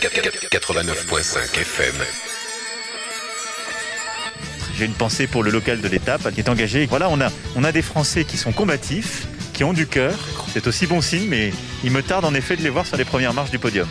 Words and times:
89.5 0.00 1.60
FM. 1.60 1.94
J'ai 4.78 4.86
une 4.86 4.94
pensée 4.94 5.26
pour 5.26 5.42
le 5.42 5.50
local 5.50 5.82
de 5.82 5.88
l'étape 5.88 6.32
qui 6.32 6.40
est 6.40 6.48
engagé. 6.48 6.86
Voilà, 6.86 7.10
on 7.10 7.20
a, 7.20 7.28
on 7.54 7.64
a 7.64 7.72
des 7.72 7.82
Français 7.82 8.24
qui 8.24 8.38
sont 8.38 8.52
combatifs, 8.52 9.26
qui 9.52 9.62
ont 9.62 9.74
du 9.74 9.86
cœur. 9.86 10.14
C'est 10.54 10.66
aussi 10.66 10.86
bon 10.86 11.02
signe, 11.02 11.26
mais 11.28 11.52
il 11.84 11.90
me 11.90 12.02
tarde 12.02 12.24
en 12.24 12.32
effet 12.32 12.56
de 12.56 12.62
les 12.62 12.70
voir 12.70 12.86
sur 12.86 12.96
les 12.96 13.04
premières 13.04 13.34
marches 13.34 13.50
du 13.50 13.58
podium. 13.58 13.86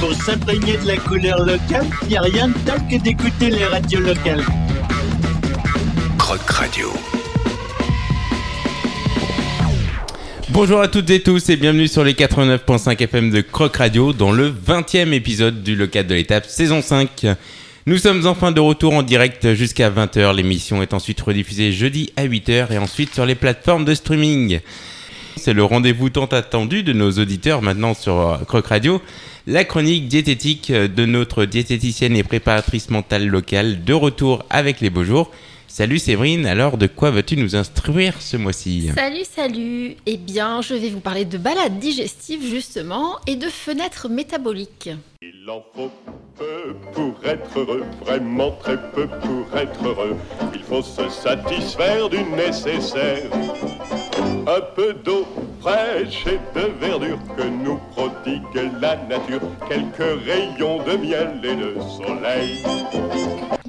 Pour 0.00 0.14
s'imprégner 0.14 0.76
de 0.76 0.88
la 0.88 0.96
couleur 0.96 1.38
locale, 1.44 1.86
il 2.02 2.08
n'y 2.08 2.16
a 2.16 2.22
rien 2.22 2.48
de 2.48 2.58
tel 2.66 2.80
que 2.90 3.00
d'écouter 3.00 3.50
les 3.50 3.66
radios 3.66 4.00
locales. 4.00 4.44
Bonjour 10.52 10.82
à 10.82 10.88
toutes 10.88 11.08
et 11.08 11.20
tous 11.20 11.48
et 11.48 11.56
bienvenue 11.56 11.88
sur 11.88 12.04
les 12.04 12.12
89.5 12.12 13.02
FM 13.02 13.30
de 13.30 13.40
Croc 13.40 13.74
Radio 13.76 14.12
dans 14.12 14.32
le 14.32 14.50
20e 14.50 15.14
épisode 15.14 15.62
du 15.62 15.74
local 15.74 16.06
de 16.06 16.14
l'étape 16.14 16.44
saison 16.44 16.82
5. 16.82 17.26
Nous 17.86 17.96
sommes 17.96 18.26
enfin 18.26 18.52
de 18.52 18.60
retour 18.60 18.92
en 18.92 19.02
direct 19.02 19.54
jusqu'à 19.54 19.88
20h. 19.88 20.36
L'émission 20.36 20.82
est 20.82 20.92
ensuite 20.92 21.22
rediffusée 21.22 21.72
jeudi 21.72 22.12
à 22.18 22.26
8h 22.26 22.70
et 22.70 22.76
ensuite 22.76 23.14
sur 23.14 23.24
les 23.24 23.34
plateformes 23.34 23.86
de 23.86 23.94
streaming. 23.94 24.60
C'est 25.36 25.54
le 25.54 25.64
rendez-vous 25.64 26.10
tant 26.10 26.26
attendu 26.26 26.82
de 26.82 26.92
nos 26.92 27.12
auditeurs 27.12 27.62
maintenant 27.62 27.94
sur 27.94 28.38
Croc 28.46 28.66
Radio, 28.66 29.00
la 29.46 29.64
chronique 29.64 30.06
diététique 30.06 30.70
de 30.70 31.06
notre 31.06 31.46
diététicienne 31.46 32.14
et 32.14 32.24
préparatrice 32.24 32.90
mentale 32.90 33.26
locale 33.26 33.84
de 33.84 33.94
retour 33.94 34.44
avec 34.50 34.82
les 34.82 34.90
beaux 34.90 35.04
jours. 35.04 35.30
Salut 35.74 35.98
Séverine, 35.98 36.44
alors 36.44 36.76
de 36.76 36.86
quoi 36.86 37.10
vas-tu 37.10 37.34
nous 37.38 37.56
instruire 37.56 38.20
ce 38.20 38.36
mois-ci 38.36 38.90
Salut, 38.94 39.24
salut 39.24 39.96
Eh 40.04 40.18
bien, 40.18 40.60
je 40.60 40.74
vais 40.74 40.90
vous 40.90 41.00
parler 41.00 41.24
de 41.24 41.38
balades 41.38 41.78
digestives 41.78 42.44
justement 42.44 43.16
et 43.26 43.36
de 43.36 43.46
fenêtres 43.46 44.10
métaboliques. 44.10 44.90
Il 45.22 45.48
en 45.48 45.64
faut 45.74 45.90
peu 46.36 46.74
pour 46.92 47.14
être 47.24 47.58
heureux, 47.58 47.84
vraiment 48.04 48.50
très 48.60 48.76
peu 48.76 49.06
pour 49.06 49.58
être 49.58 49.82
heureux. 49.82 50.14
Il 50.52 50.60
faut 50.60 50.82
se 50.82 51.08
satisfaire 51.08 52.10
du 52.10 52.22
nécessaire. 52.22 53.30
Un 54.46 54.60
peu 54.76 54.92
d'eau 54.92 55.26
fraîche 55.62 56.26
et 56.26 56.38
de 56.54 56.66
verdure 56.84 57.18
que 57.34 57.44
nous 57.44 57.80
prodigue 57.92 58.70
la 58.78 58.96
nature. 58.96 59.40
Quelques 59.66 60.20
rayons 60.26 60.84
de 60.84 60.98
miel 60.98 61.40
et 61.42 61.56
de 61.56 61.76
soleil. 61.96 62.62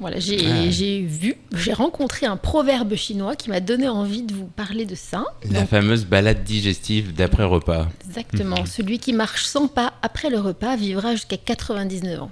Voilà, 0.04 0.18
j'ai 0.20 1.00
vu, 1.00 1.36
j'ai 1.56 1.72
rencontré 1.72 2.26
un 2.26 2.36
proverbe 2.36 2.94
chinois 2.94 3.36
qui 3.36 3.48
m'a 3.48 3.60
donné 3.60 3.88
envie 3.88 4.20
de 4.20 4.34
vous 4.34 4.44
parler 4.44 4.84
de 4.84 4.94
ça. 4.94 5.24
La 5.50 5.60
Donc, 5.60 5.70
fameuse 5.70 6.04
balade 6.04 6.44
digestive 6.44 7.14
d'après 7.14 7.44
repas. 7.44 7.88
Exactement. 8.06 8.66
Celui 8.66 8.98
qui 8.98 9.14
marche 9.14 9.46
100 9.46 9.68
pas 9.68 9.94
après 10.02 10.28
le 10.28 10.38
repas 10.38 10.76
vivra 10.76 11.12
jusqu'à 11.12 11.38
99 11.38 12.20
ans. 12.20 12.30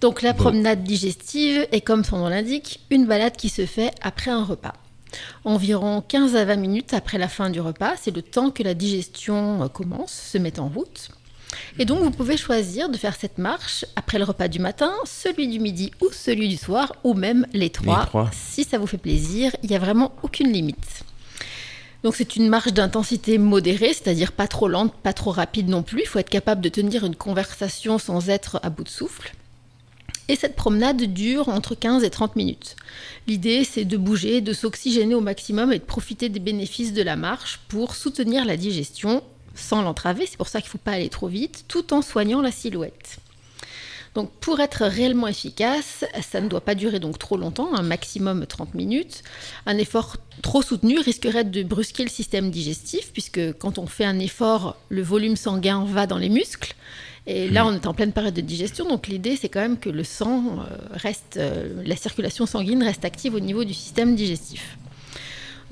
Donc 0.00 0.22
la 0.22 0.32
promenade 0.32 0.82
digestive 0.82 1.66
est, 1.70 1.82
comme 1.82 2.02
son 2.02 2.16
nom 2.16 2.28
l'indique, 2.28 2.80
une 2.88 3.04
balade 3.04 3.36
qui 3.36 3.50
se 3.50 3.66
fait 3.66 3.90
après 4.00 4.30
un 4.30 4.42
repas. 4.42 4.72
Environ 5.44 6.00
15 6.00 6.34
à 6.34 6.46
20 6.46 6.56
minutes 6.56 6.94
après 6.94 7.18
la 7.18 7.28
fin 7.28 7.50
du 7.50 7.60
repas, 7.60 7.92
c'est 8.00 8.16
le 8.16 8.22
temps 8.22 8.50
que 8.50 8.62
la 8.62 8.72
digestion 8.72 9.64
euh, 9.64 9.68
commence, 9.68 10.12
se 10.12 10.38
met 10.38 10.58
en 10.58 10.68
route. 10.68 11.10
Et 11.78 11.84
donc 11.84 12.02
vous 12.02 12.10
pouvez 12.10 12.36
choisir 12.36 12.88
de 12.88 12.96
faire 12.96 13.14
cette 13.14 13.38
marche 13.38 13.84
après 13.96 14.18
le 14.18 14.24
repas 14.24 14.48
du 14.48 14.58
matin, 14.58 14.92
celui 15.04 15.48
du 15.48 15.58
midi 15.58 15.90
ou 16.00 16.08
celui 16.12 16.48
du 16.48 16.56
soir, 16.56 16.94
ou 17.04 17.14
même 17.14 17.46
les 17.52 17.70
trois. 17.70 18.06
trois. 18.06 18.30
Si 18.32 18.64
ça 18.64 18.78
vous 18.78 18.86
fait 18.86 18.98
plaisir, 18.98 19.54
il 19.62 19.70
n'y 19.70 19.76
a 19.76 19.78
vraiment 19.78 20.12
aucune 20.22 20.52
limite. 20.52 21.04
Donc 22.02 22.16
c'est 22.16 22.36
une 22.36 22.48
marche 22.48 22.72
d'intensité 22.72 23.38
modérée, 23.38 23.92
c'est-à-dire 23.92 24.32
pas 24.32 24.48
trop 24.48 24.68
lente, 24.68 24.94
pas 25.02 25.12
trop 25.12 25.30
rapide 25.30 25.68
non 25.68 25.82
plus. 25.82 26.00
Il 26.02 26.06
faut 26.06 26.18
être 26.18 26.30
capable 26.30 26.60
de 26.60 26.68
tenir 26.68 27.04
une 27.04 27.14
conversation 27.14 27.98
sans 27.98 28.28
être 28.28 28.58
à 28.62 28.70
bout 28.70 28.84
de 28.84 28.88
souffle. 28.88 29.32
Et 30.28 30.36
cette 30.36 30.56
promenade 30.56 31.02
dure 31.02 31.48
entre 31.48 31.74
15 31.74 32.04
et 32.04 32.10
30 32.10 32.36
minutes. 32.36 32.76
L'idée, 33.26 33.64
c'est 33.64 33.84
de 33.84 33.96
bouger, 33.96 34.40
de 34.40 34.52
s'oxygéner 34.52 35.14
au 35.14 35.20
maximum 35.20 35.72
et 35.72 35.78
de 35.78 35.84
profiter 35.84 36.28
des 36.28 36.40
bénéfices 36.40 36.92
de 36.92 37.02
la 37.02 37.16
marche 37.16 37.60
pour 37.68 37.94
soutenir 37.94 38.44
la 38.44 38.56
digestion 38.56 39.22
sans 39.54 39.82
l'entraver. 39.82 40.26
C'est 40.26 40.36
pour 40.36 40.48
ça 40.48 40.60
qu'il 40.60 40.68
ne 40.68 40.72
faut 40.72 40.78
pas 40.78 40.92
aller 40.92 41.08
trop 41.08 41.28
vite, 41.28 41.64
tout 41.68 41.92
en 41.92 42.02
soignant 42.02 42.40
la 42.40 42.50
silhouette. 42.50 43.18
Donc 44.14 44.30
pour 44.40 44.60
être 44.60 44.84
réellement 44.84 45.26
efficace, 45.26 46.04
ça 46.20 46.40
ne 46.42 46.48
doit 46.48 46.60
pas 46.60 46.74
durer 46.74 47.00
donc 47.00 47.18
trop 47.18 47.38
longtemps, 47.38 47.74
un 47.74 47.82
maximum 47.82 48.46
30 48.46 48.74
minutes. 48.74 49.22
Un 49.64 49.78
effort 49.78 50.18
trop 50.42 50.60
soutenu 50.60 50.98
risquerait 50.98 51.44
de 51.44 51.62
brusquer 51.62 52.02
le 52.02 52.10
système 52.10 52.50
digestif 52.50 53.12
puisque 53.12 53.52
quand 53.54 53.78
on 53.78 53.86
fait 53.86 54.04
un 54.04 54.18
effort, 54.18 54.76
le 54.90 55.02
volume 55.02 55.36
sanguin 55.36 55.84
va 55.86 56.06
dans 56.06 56.18
les 56.18 56.28
muscles. 56.28 56.74
Et 57.26 57.48
là, 57.48 57.64
on 57.64 57.72
est 57.72 57.86
en 57.86 57.94
pleine 57.94 58.12
période 58.12 58.34
de 58.34 58.40
digestion, 58.40 58.84
donc 58.88 59.06
l'idée, 59.06 59.36
c'est 59.36 59.48
quand 59.48 59.60
même 59.60 59.78
que 59.78 59.88
le 59.88 60.02
sang 60.02 60.58
euh, 60.58 60.76
reste, 60.90 61.36
euh, 61.36 61.80
la 61.86 61.94
circulation 61.94 62.46
sanguine 62.46 62.82
reste 62.82 63.04
active 63.04 63.34
au 63.34 63.40
niveau 63.40 63.62
du 63.62 63.74
système 63.74 64.16
digestif. 64.16 64.76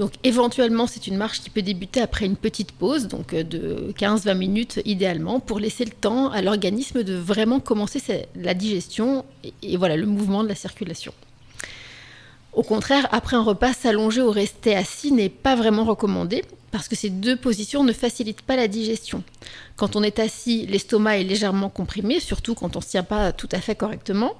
Donc 0.00 0.12
éventuellement, 0.25 0.87
c'est 0.87 1.09
une 1.09 1.19
marche 1.19 1.43
qui 1.43 1.50
peut 1.50 1.61
débuter 1.61 2.00
après 2.00 2.25
une 2.25 2.37
petite 2.37 2.72
pause, 2.72 3.06
donc 3.06 3.34
euh, 3.34 3.43
de 3.43 3.93
15-20 3.99 4.34
minutes 4.34 4.81
idéalement, 4.87 5.41
pour 5.41 5.61
laisser 5.61 5.84
le 5.84 5.91
temps 5.91 6.31
à 6.31 6.41
l'organisme 6.41 7.03
de 7.03 7.15
vraiment 7.15 7.61
commencer 7.61 8.00
la 8.34 8.55
digestion 8.55 9.27
et, 9.44 9.53
et 9.62 9.77
voilà 9.77 9.97
le 9.97 10.06
mouvement 10.06 10.43
de 10.43 10.49
la 10.49 10.55
circulation. 10.55 11.12
Au 12.55 12.62
contraire, 12.62 13.09
après 13.12 13.37
un 13.37 13.43
repas, 13.43 13.75
s'allonger 13.75 14.22
ou 14.22 14.31
rester 14.31 14.75
assis 14.75 15.12
n'est 15.12 15.28
pas 15.28 15.55
vraiment 15.55 15.84
recommandé 15.84 16.47
parce 16.71 16.88
que 16.88 16.97
ces 16.97 17.11
deux 17.11 17.37
positions 17.37 17.84
ne 17.84 17.93
facilitent 17.93 18.41
pas 18.41 18.56
la 18.56 18.69
digestion. 18.69 19.22
Quand 19.77 19.97
on 19.97 20.03
est 20.03 20.19
assis, 20.19 20.65
l'estomac 20.67 21.19
est 21.19 21.25
légèrement 21.25 21.69
comprimé, 21.69 22.21
surtout 22.21 22.55
quand 22.55 22.75
on 22.75 22.78
ne 22.78 22.84
se 22.84 22.88
tient 22.88 23.03
pas 23.03 23.32
tout 23.32 23.50
à 23.53 23.61
fait 23.61 23.75
correctement. 23.75 24.32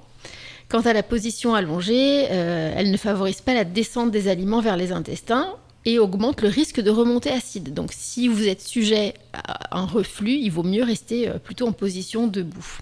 Quant 0.71 0.81
à 0.81 0.93
la 0.93 1.03
position 1.03 1.53
allongée, 1.53 2.27
euh, 2.31 2.73
elle 2.75 2.91
ne 2.91 2.97
favorise 2.97 3.41
pas 3.41 3.53
la 3.53 3.65
descente 3.65 4.09
des 4.11 4.29
aliments 4.29 4.61
vers 4.61 4.77
les 4.77 4.91
intestins 4.93 5.47
et 5.85 5.99
augmente 5.99 6.41
le 6.41 6.47
risque 6.47 6.79
de 6.79 6.89
remontée 6.89 7.31
acide. 7.31 7.73
Donc 7.73 7.89
si 7.93 8.27
vous 8.29 8.47
êtes 8.47 8.61
sujet 8.61 9.15
à 9.33 9.77
un 9.77 9.85
reflux, 9.85 10.31
il 10.31 10.49
vaut 10.49 10.63
mieux 10.63 10.83
rester 10.83 11.27
euh, 11.27 11.33
plutôt 11.39 11.67
en 11.67 11.73
position 11.73 12.27
debout. 12.27 12.77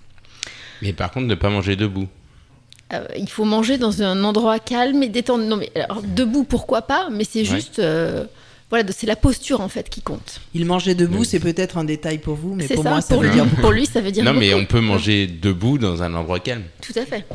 Mais 0.83 0.93
par 0.93 1.09
contre, 1.11 1.25
ne 1.25 1.35
pas 1.35 1.49
manger 1.49 1.75
debout. 1.75 2.07
Euh, 2.93 3.05
il 3.17 3.29
faut 3.29 3.45
manger 3.45 3.77
dans 3.77 4.01
un 4.03 4.23
endroit 4.23 4.59
calme 4.59 5.01
et 5.03 5.09
détendu. 5.09 5.45
Non 5.45 5.57
mais 5.57 5.71
alors, 5.75 6.01
debout 6.03 6.43
pourquoi 6.43 6.83
pas, 6.83 7.09
mais 7.11 7.23
c'est 7.23 7.39
Ouais. 7.39 7.45
juste 7.45 7.79
euh, 7.79 8.25
voilà, 8.69 8.91
c'est 8.91 9.07
la 9.07 9.15
posture 9.15 9.61
en 9.61 9.67
fait 9.69 9.89
qui 9.89 10.01
compte. 10.01 10.41
Il 10.53 10.65
mangeait 10.65 10.93
debout, 10.95 11.21
Oui. 11.21 11.25
c'est 11.25 11.39
peut-être 11.39 11.77
un 11.77 11.83
détail 11.85 12.19
pour 12.19 12.35
vous, 12.35 12.53
mais 12.53 12.67
C'est 12.67 12.75
pour 12.75 12.83
ça, 12.83 12.89
moi, 12.91 13.01
ça 13.01 13.15
pour 13.15 13.23
veut 13.23 13.29
lui, 13.29 13.35
dire 13.35 13.45
pour 13.61 13.71
lui 13.71 13.85
ça 13.87 13.99
veut 14.01 14.11
dire 14.11 14.23
Non, 14.23 14.33
mais 14.33 14.53
on 14.53 14.65
peut 14.65 14.79
manger 14.81 15.25
debout 15.25 15.79
dans 15.79 16.03
un 16.03 16.13
endroit 16.13 16.39
calme. 16.39 16.63
Tout 16.81 16.93
à 16.99 17.05
fait. 17.05 17.25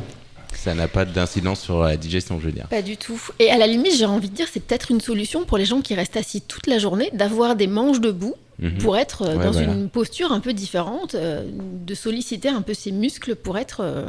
Ça 0.65 0.73
n'a 0.73 0.87
pas 0.87 1.05
d'incidence 1.05 1.61
sur 1.61 1.83
la 1.83 1.95
digestion, 1.95 2.39
je 2.39 2.47
veux 2.47 2.51
dire. 2.51 2.67
Pas 2.67 2.81
du 2.81 2.97
tout. 2.97 3.21
Et 3.39 3.51
à 3.51 3.57
la 3.57 3.67
limite, 3.67 3.95
j'ai 3.95 4.05
envie 4.05 4.29
de 4.29 4.35
dire, 4.35 4.47
c'est 4.51 4.59
peut-être 4.59 4.89
une 4.91 4.99
solution 4.99 5.45
pour 5.45 5.57
les 5.57 5.65
gens 5.65 5.81
qui 5.81 5.93
restent 5.95 6.17
assis 6.17 6.41
toute 6.41 6.65
la 6.67 6.79
journée 6.79 7.09
d'avoir 7.13 7.55
des 7.55 7.67
manches 7.67 8.01
debout 8.01 8.35
Mhm. 8.57 8.77
pour 8.77 8.97
être 8.97 9.23
euh, 9.23 9.35
Ouais, 9.35 9.43
dans 9.45 9.51
voilà. 9.51 9.73
une 9.73 9.89
posture 9.89 10.31
un 10.31 10.39
peu 10.39 10.53
différente, 10.53 11.13
euh, 11.15 11.45
de 11.51 11.93
solliciter 11.93 12.47
un 12.49 12.61
peu 12.61 12.73
ses 12.73 12.91
muscles 12.91 13.35
pour 13.35 13.57
être 13.57 13.81
euh, 13.81 14.07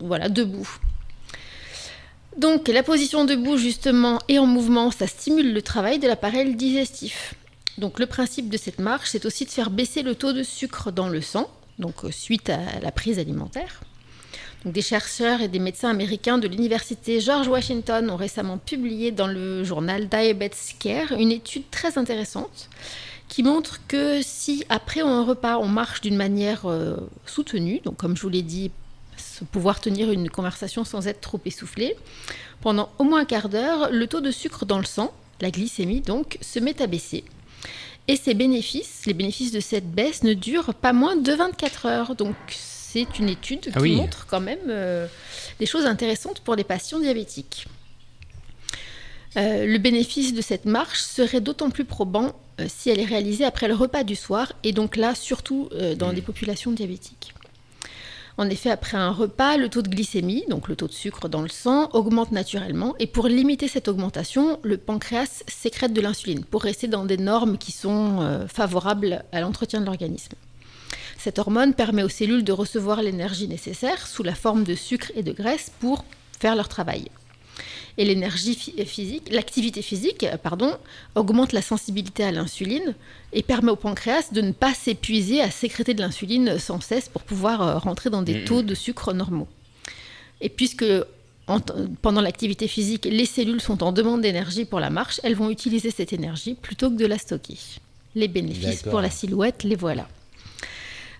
voilà, 0.00 0.28
debout. 0.28 0.68
Donc 2.36 2.68
la 2.68 2.82
position 2.82 3.24
debout 3.24 3.56
justement 3.56 4.18
et 4.28 4.38
en 4.38 4.46
mouvement, 4.46 4.90
ça 4.90 5.06
stimule 5.06 5.52
le 5.52 5.62
travail 5.62 5.98
de 5.98 6.06
l'appareil 6.06 6.54
digestif. 6.54 7.34
Donc 7.78 7.98
le 7.98 8.06
principe 8.06 8.48
de 8.50 8.56
cette 8.56 8.78
marche, 8.78 9.08
c'est 9.10 9.24
aussi 9.26 9.44
de 9.46 9.50
faire 9.50 9.70
baisser 9.70 10.02
le 10.02 10.14
taux 10.14 10.32
de 10.32 10.42
sucre 10.42 10.92
dans 10.92 11.08
le 11.08 11.20
sang, 11.20 11.48
donc 11.78 11.94
suite 12.10 12.50
à 12.50 12.60
la 12.82 12.92
prise 12.92 13.18
alimentaire. 13.18 13.80
Des 14.64 14.82
chercheurs 14.82 15.40
et 15.40 15.48
des 15.48 15.58
médecins 15.58 15.90
américains 15.90 16.38
de 16.38 16.46
l'université 16.46 17.18
George 17.20 17.48
Washington 17.48 18.08
ont 18.10 18.16
récemment 18.16 18.58
publié 18.58 19.10
dans 19.10 19.26
le 19.26 19.64
journal 19.64 20.08
Diabetes 20.08 20.76
Care 20.78 21.12
une 21.12 21.32
étude 21.32 21.68
très 21.70 21.98
intéressante 21.98 22.68
qui 23.28 23.42
montre 23.42 23.80
que 23.88 24.20
si 24.22 24.64
après 24.68 25.00
un 25.00 25.24
repas 25.24 25.58
on 25.58 25.66
marche 25.66 26.00
d'une 26.00 26.16
manière 26.16 26.66
euh, 26.66 26.96
soutenue, 27.26 27.80
donc 27.82 27.96
comme 27.96 28.16
je 28.16 28.22
vous 28.22 28.28
l'ai 28.28 28.42
dit, 28.42 28.70
pouvoir 29.50 29.80
tenir 29.80 30.12
une 30.12 30.30
conversation 30.30 30.84
sans 30.84 31.08
être 31.08 31.20
trop 31.20 31.40
essoufflé, 31.44 31.96
pendant 32.60 32.90
au 32.98 33.04
moins 33.04 33.22
un 33.22 33.24
quart 33.24 33.48
d'heure, 33.48 33.90
le 33.90 34.06
taux 34.06 34.20
de 34.20 34.30
sucre 34.30 34.64
dans 34.64 34.78
le 34.78 34.84
sang, 34.84 35.12
la 35.40 35.50
glycémie 35.50 36.02
donc, 36.02 36.38
se 36.40 36.60
met 36.60 36.80
à 36.80 36.86
baisser. 36.86 37.24
Et 38.06 38.16
ces 38.16 38.34
bénéfices, 38.34 39.06
les 39.06 39.14
bénéfices 39.14 39.52
de 39.52 39.60
cette 39.60 39.90
baisse 39.90 40.22
ne 40.22 40.34
durent 40.34 40.74
pas 40.74 40.92
moins 40.92 41.16
de 41.16 41.32
24 41.32 41.86
heures. 41.86 42.14
Donc 42.14 42.36
c'est 42.92 43.18
une 43.18 43.30
étude 43.30 43.70
Ah 43.74 43.78
qui 43.78 43.82
oui. 43.82 43.96
montre 43.96 44.26
quand 44.26 44.40
même 44.40 44.58
euh, 44.68 45.06
des 45.58 45.66
choses 45.66 45.86
intéressantes 45.86 46.40
pour 46.40 46.54
les 46.56 46.64
patients 46.64 47.00
diabétiques. 47.00 47.66
Euh, 49.38 49.64
le 49.64 49.78
bénéfice 49.78 50.34
de 50.34 50.42
cette 50.42 50.66
marche 50.66 51.00
serait 51.00 51.40
d'autant 51.40 51.70
plus 51.70 51.86
probant 51.86 52.32
euh, 52.60 52.66
si 52.68 52.90
elle 52.90 53.00
est 53.00 53.06
réalisée 53.06 53.46
après 53.46 53.66
le 53.66 53.74
repas 53.74 54.04
du 54.04 54.14
soir, 54.14 54.52
et 54.62 54.72
donc 54.72 54.96
là 54.96 55.14
surtout 55.14 55.70
dans 55.96 56.12
des 56.12 56.20
populations 56.20 56.70
diabétiques. 56.70 57.32
En 58.38 58.48
effet, 58.48 58.70
après 58.70 58.96
un 58.96 59.10
repas, 59.10 59.56
le 59.56 59.68
taux 59.68 59.82
de 59.82 59.88
glycémie, 59.88 60.44
donc 60.48 60.68
le 60.68 60.76
taux 60.76 60.88
de 60.88 60.92
sucre 60.92 61.28
dans 61.28 61.42
le 61.42 61.50
sang, 61.50 61.88
augmente 61.92 62.32
naturellement. 62.32 62.94
Et 62.98 63.06
pour 63.06 63.28
limiter 63.28 63.68
cette 63.68 63.88
augmentation, 63.88 64.58
le 64.62 64.78
pancréas 64.78 65.44
sécrète 65.48 65.92
de 65.92 66.00
l'insuline 66.00 66.44
pour 66.44 66.62
rester 66.62 66.88
dans 66.88 67.04
des 67.04 67.18
normes 67.18 67.58
qui 67.58 67.72
sont 67.72 68.46
favorables 68.48 69.22
à 69.32 69.40
l'entretien 69.40 69.80
de 69.80 69.86
l'organisme. 69.86 70.34
Cette 71.22 71.38
hormone 71.38 71.72
permet 71.72 72.02
aux 72.02 72.08
cellules 72.08 72.42
de 72.42 72.50
recevoir 72.50 73.00
l'énergie 73.00 73.46
nécessaire 73.46 74.08
sous 74.08 74.24
la 74.24 74.34
forme 74.34 74.64
de 74.64 74.74
sucre 74.74 75.12
et 75.14 75.22
de 75.22 75.30
graisse 75.30 75.70
pour 75.78 76.04
faire 76.40 76.56
leur 76.56 76.66
travail. 76.66 77.12
Et 77.96 78.04
l'énergie 78.04 78.56
physique, 78.84 79.28
l'activité 79.30 79.82
physique, 79.82 80.26
pardon, 80.42 80.76
augmente 81.14 81.52
la 81.52 81.62
sensibilité 81.62 82.24
à 82.24 82.32
l'insuline 82.32 82.96
et 83.32 83.44
permet 83.44 83.70
au 83.70 83.76
pancréas 83.76 84.32
de 84.32 84.40
ne 84.40 84.50
pas 84.50 84.74
s'épuiser 84.74 85.40
à 85.40 85.52
sécréter 85.52 85.94
de 85.94 86.00
l'insuline 86.00 86.58
sans 86.58 86.80
cesse 86.80 87.08
pour 87.08 87.22
pouvoir 87.22 87.62
euh, 87.62 87.78
rentrer 87.78 88.10
dans 88.10 88.22
des 88.22 88.42
taux 88.42 88.62
de 88.62 88.74
sucre 88.74 89.12
normaux. 89.12 89.46
Et 90.40 90.48
puisque 90.48 90.84
en 91.46 91.60
pendant 92.02 92.20
l'activité 92.20 92.66
physique, 92.66 93.04
les 93.04 93.26
cellules 93.26 93.60
sont 93.60 93.84
en 93.84 93.92
demande 93.92 94.22
d'énergie 94.22 94.64
pour 94.64 94.80
la 94.80 94.90
marche, 94.90 95.20
elles 95.22 95.36
vont 95.36 95.50
utiliser 95.50 95.92
cette 95.92 96.12
énergie 96.12 96.54
plutôt 96.54 96.90
que 96.90 96.96
de 96.96 97.06
la 97.06 97.18
stocker. 97.18 97.58
Les 98.16 98.26
bénéfices 98.26 98.82
pour 98.82 99.00
la 99.00 99.10
silhouette, 99.10 99.62
les 99.62 99.76
voilà. 99.76 100.08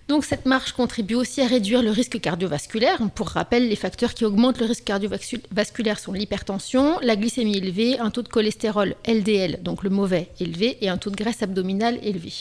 Donc 0.09 0.25
cette 0.25 0.45
marche 0.45 0.73
contribue 0.73 1.15
aussi 1.15 1.41
à 1.41 1.47
réduire 1.47 1.81
le 1.81 1.89
risque 1.89 2.19
cardiovasculaire. 2.19 2.99
Pour 3.15 3.29
rappel, 3.29 3.69
les 3.69 3.75
facteurs 3.75 4.13
qui 4.13 4.25
augmentent 4.25 4.59
le 4.59 4.65
risque 4.65 4.83
cardiovasculaire 4.83 5.97
sont 5.97 6.11
l'hypertension, 6.11 6.99
la 7.01 7.15
glycémie 7.15 7.57
élevée, 7.57 7.97
un 7.99 8.11
taux 8.11 8.21
de 8.21 8.27
cholestérol 8.27 8.95
LDL, 9.07 9.63
donc 9.63 9.83
le 9.83 9.89
mauvais, 9.89 10.29
élevé, 10.39 10.77
et 10.81 10.89
un 10.89 10.97
taux 10.97 11.09
de 11.09 11.15
graisse 11.15 11.41
abdominale 11.41 11.99
élevé. 12.03 12.33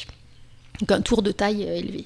Donc 0.81 0.91
un 0.91 1.01
tour 1.01 1.23
de 1.23 1.31
taille 1.31 1.65
euh, 1.69 1.77
élevé. 1.77 2.05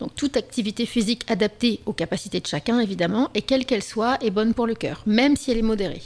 Donc 0.00 0.14
toute 0.14 0.36
activité 0.36 0.86
physique 0.86 1.22
adaptée 1.28 1.80
aux 1.86 1.92
capacités 1.92 2.40
de 2.40 2.46
chacun, 2.46 2.78
évidemment, 2.80 3.30
et 3.34 3.42
quelle 3.42 3.64
qu'elle 3.64 3.82
soit, 3.82 4.22
est 4.22 4.30
bonne 4.30 4.52
pour 4.52 4.66
le 4.66 4.74
cœur, 4.74 5.02
même 5.06 5.36
si 5.36 5.50
elle 5.50 5.58
est 5.58 5.62
modérée. 5.62 6.02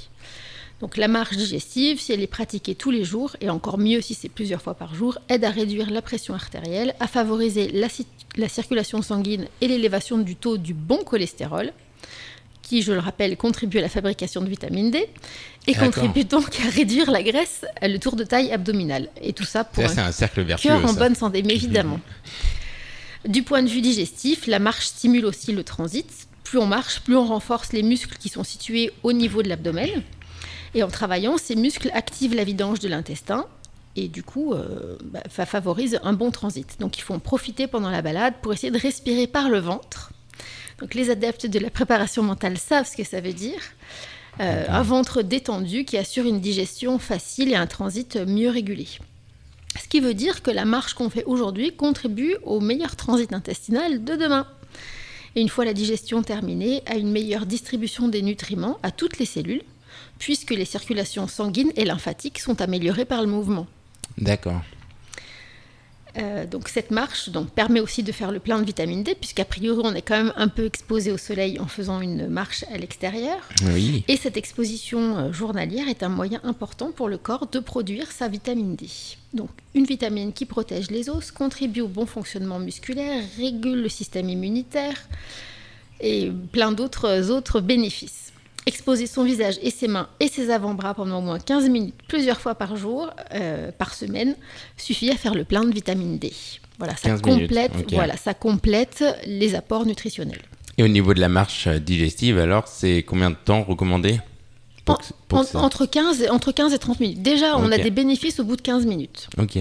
Donc 0.81 0.97
la 0.97 1.09
marche 1.09 1.37
digestive, 1.37 2.01
si 2.01 2.13
elle 2.13 2.23
est 2.23 2.29
pratiquée 2.29 2.75
tous 2.75 2.91
les 2.91 3.05
jours, 3.05 3.37
et 3.41 3.51
encore 3.51 3.79
mieux 3.79 4.01
si 4.01 4.15
c'est 4.15 4.29
plusieurs 4.29 4.63
fois 4.63 4.75
par 4.75 4.95
jour, 4.95 5.19
aide 5.29 5.45
à 5.45 5.51
réduire 5.51 5.91
la 5.91 6.03
pression 6.03 6.35
artérielle, 6.35 6.95
à 7.01 7.09
favoriser 7.09 7.69
la, 7.73 7.89
la 8.37 8.49
circulation 8.49 9.03
sanguine 9.03 9.47
et 9.61 9.69
l'élévation 9.69 10.19
du 10.19 10.37
taux 10.37 10.57
du 10.57 10.75
bon 10.75 10.99
cholestérol, 10.99 11.73
qui, 12.63 12.83
je 12.83 12.93
le 12.93 13.01
rappelle, 13.01 13.37
contribue 13.37 13.79
à 13.79 13.81
la 13.81 13.89
fabrication 13.89 14.41
de 14.41 14.49
vitamine 14.49 14.91
D, 14.91 15.09
et 15.67 15.75
contribue 15.75 16.25
donc 16.25 16.61
à 16.61 16.69
réduire 16.71 17.11
la 17.11 17.23
graisse, 17.23 17.65
le 17.83 17.97
tour 17.99 18.15
de 18.15 18.25
taille 18.25 18.53
abdominale. 18.53 19.09
Et 19.23 19.33
tout 19.33 19.45
ça 19.45 19.65
pour 19.65 19.83
un, 19.85 19.99
un, 19.99 20.13
cercle 20.13 20.43
vertueux, 20.43 20.69
cœur 20.69 20.85
en 20.85 20.93
bonne 20.93 21.15
santé, 21.15 21.43
mais 21.43 21.55
évidemment. 21.55 21.99
du 23.27 23.43
point 23.43 23.63
de 23.63 23.69
vue 23.69 23.81
digestif, 23.81 24.47
la 24.47 24.59
marche 24.59 24.87
stimule 24.87 25.27
aussi 25.27 25.53
le 25.53 25.65
transit. 25.65 26.07
Plus 26.45 26.59
on 26.59 26.67
marche, 26.67 27.01
plus 27.01 27.17
on 27.17 27.27
renforce 27.27 27.73
les 27.73 27.83
muscles 27.83 28.17
qui 28.19 28.29
sont 28.29 28.45
situés 28.45 28.93
au 29.03 29.13
niveau 29.13 29.43
de 29.43 29.49
l'abdomen. 29.49 30.03
Et 30.75 30.83
en 30.83 30.89
travaillant, 30.89 31.39
ces 31.39 31.57
muscles 31.57 31.91
activent 31.95 32.35
la 32.35 32.45
vidange 32.45 32.81
de 32.81 32.89
l'intestin 32.89 33.47
et 33.97 34.07
du 34.07 34.23
coup, 34.23 34.53
euh, 34.53 34.97
bah, 35.03 35.23
ça 35.29 35.45
favorise 35.45 35.99
un 36.05 36.13
bon 36.13 36.31
transit. 36.31 36.79
Donc 36.79 36.99
il 36.99 37.01
faut 37.01 37.15
en 37.15 37.19
profiter 37.19 37.67
pendant 37.67 37.91
la 37.91 38.01
balade 38.01 38.35
pour 38.41 38.53
essayer 38.53 38.71
de 38.71 38.79
respirer 38.79 39.27
par 39.27 39.49
le 39.49 39.59
ventre. 39.59 40.13
Donc 40.79 40.95
les 40.95 41.11
adeptes 41.11 41.47
de 41.47 41.59
la 41.59 41.69
préparation 41.69 42.23
mentale 42.23 42.59
savent 42.59 42.87
ce 42.87 42.97
que 42.97 43.03
ça 43.03 43.21
veut 43.21 43.33
dire. 43.33 43.61
Euh, 44.39 44.67
un 44.69 44.83
ventre 44.83 45.23
détendu 45.23 45.85
qui 45.85 45.99
assure 45.99 46.27
une 46.27 46.41
digestion 46.41 47.01
facile 47.01 47.51
et 47.51 47.57
un 47.57 47.67
transit 47.67 48.17
mieux 48.17 48.51
régulé. 48.51 48.87
Ce 49.83 49.89
qui 49.89 49.99
veut 49.99 50.15
dire 50.15 50.43
que 50.43 50.53
la 50.53 50.65
marche 50.65 50.95
qu'on 50.95 51.11
fait 51.11 51.25
aujourd'hui 51.25 51.75
contribue 51.75 52.37
au 52.45 52.61
meilleur 52.61 52.95
transit 52.95 53.33
intestinal 53.33 54.05
de 54.05 54.15
demain. 54.15 54.47
Et 55.35 55.41
une 55.41 55.49
fois 55.49 55.65
la 55.65 55.75
digestion 55.75 56.23
terminée, 56.23 56.83
à 56.87 56.95
une 56.95 57.11
meilleure 57.11 57.47
distribution 57.47 58.07
des 58.07 58.23
nutriments 58.23 58.79
à 58.85 58.93
toutes 58.93 59.19
les 59.19 59.27
cellules, 59.27 59.63
puisque 60.19 60.51
les 60.51 60.65
circulations 60.65 61.29
sanguines 61.29 61.73
et 61.77 61.85
lymphatiques 61.85 62.39
sont 62.39 62.61
améliorées 62.61 63.05
par 63.05 63.23
le 63.23 63.29
mouvement. 63.29 63.67
D'accord. 64.17 64.63
Euh, 66.17 66.47
donc 66.47 66.69
cette 66.69 66.91
marche 66.91 67.29
donc, 67.29 67.51
permet 67.51 67.81
aussi 67.81 68.03
de 68.03 68.13
faire 68.13 68.33
le 68.33 68.41
plein 68.41 68.59
de 68.59 68.65
vitamine 68.65 69.03
D, 69.03 69.15
puisqu'a 69.15 69.45
priori 69.45 69.81
on 69.85 69.95
est 69.95 70.03
quand 70.03 70.17
même 70.17 70.33
un 70.37 70.49
peu 70.49 70.65
exposé 70.65 71.13
au 71.13 71.19
soleil 71.19 71.61
en 71.61 71.67
faisant 71.67 72.01
une 72.01 72.29
marche 72.29 72.65
à 72.73 72.79
l'extérieur. 72.79 73.39
Oui. 73.73 74.05
Et 74.09 74.17
cette 74.17 74.37
exposition 74.37 75.19
euh, 75.19 75.33
journalière 75.33 75.89
est 75.89 76.03
un 76.03 76.09
moyen 76.09 76.41
important 76.45 76.91
pour 76.91 77.09
le 77.09 77.19
corps 77.19 77.47
de 77.47 77.61
produire 77.61 78.11
sa 78.11 78.29
vitamine 78.29 78.75
D. 78.75 78.89
Donc 79.35 79.51
une 79.75 79.85
vitamine 79.85 80.33
qui 80.33 80.47
protège 80.47 80.91
les 80.91 81.11
os, 81.11 81.31
contribue 81.31 81.83
au 81.83 81.89
bon 81.89 82.07
fonctionnement 82.07 82.59
musculaire, 82.59 83.23
régule 83.37 83.83
le 83.83 83.89
système 83.89 84.29
immunitaire 84.29 84.97
et 86.01 86.31
plein 86.53 86.73
d'autres 86.73 87.31
autres 87.31 87.61
bénéfices. 87.61 88.33
Exposer 88.67 89.07
son 89.07 89.25
visage 89.25 89.59
et 89.63 89.71
ses 89.71 89.89
mains 89.89 90.09
et 90.21 90.29
ses 90.29 90.51
avant-bras 90.51 90.95
pendant 90.95 91.19
au 91.19 91.23
moins 91.23 91.39
15 91.39 91.69
minutes, 91.71 91.95
plusieurs 92.07 92.41
fois 92.41 92.55
par 92.55 92.77
jour, 92.77 93.11
euh, 93.35 93.71
par 93.73 93.95
semaine, 93.95 94.37
suffit 94.77 95.11
à 95.11 95.17
faire 95.17 95.35
le 95.35 95.45
plein 95.45 95.65
de 95.65 95.73
vitamine 95.73 96.19
D. 96.19 96.33
Voilà, 96.79 96.95
ça 96.97 97.19
complète, 97.19 97.73
voilà, 97.93 98.17
ça 98.17 98.35
complète 98.35 99.05
les 99.27 99.55
apports 99.55 99.87
nutritionnels. 99.87 100.43
Et 100.77 100.85
au 100.85 100.89
niveau 100.89 101.13
de 101.13 101.21
la 101.21 101.29
marche 101.29 101.67
digestive, 101.67 102.39
alors, 102.39 102.69
c'est 102.69 103.03
combien 103.03 103.31
de 103.31 103.37
temps 103.37 103.65
recommandé 103.65 104.21
pour 104.85 105.01
pour 105.27 105.39
entre, 105.57 105.85
15, 105.85 106.29
entre 106.31 106.53
15 106.53 106.73
et 106.73 106.79
30 106.79 107.01
minutes. 107.01 107.23
Déjà, 107.23 107.59
on 107.59 107.71
a 107.73 107.79
des 107.79 107.91
bénéfices 107.91 108.41
au 108.41 108.45
bout 108.45 108.57
de 108.57 108.63
15 108.63 108.87
minutes. 108.87 109.29
Ok. 109.39 109.59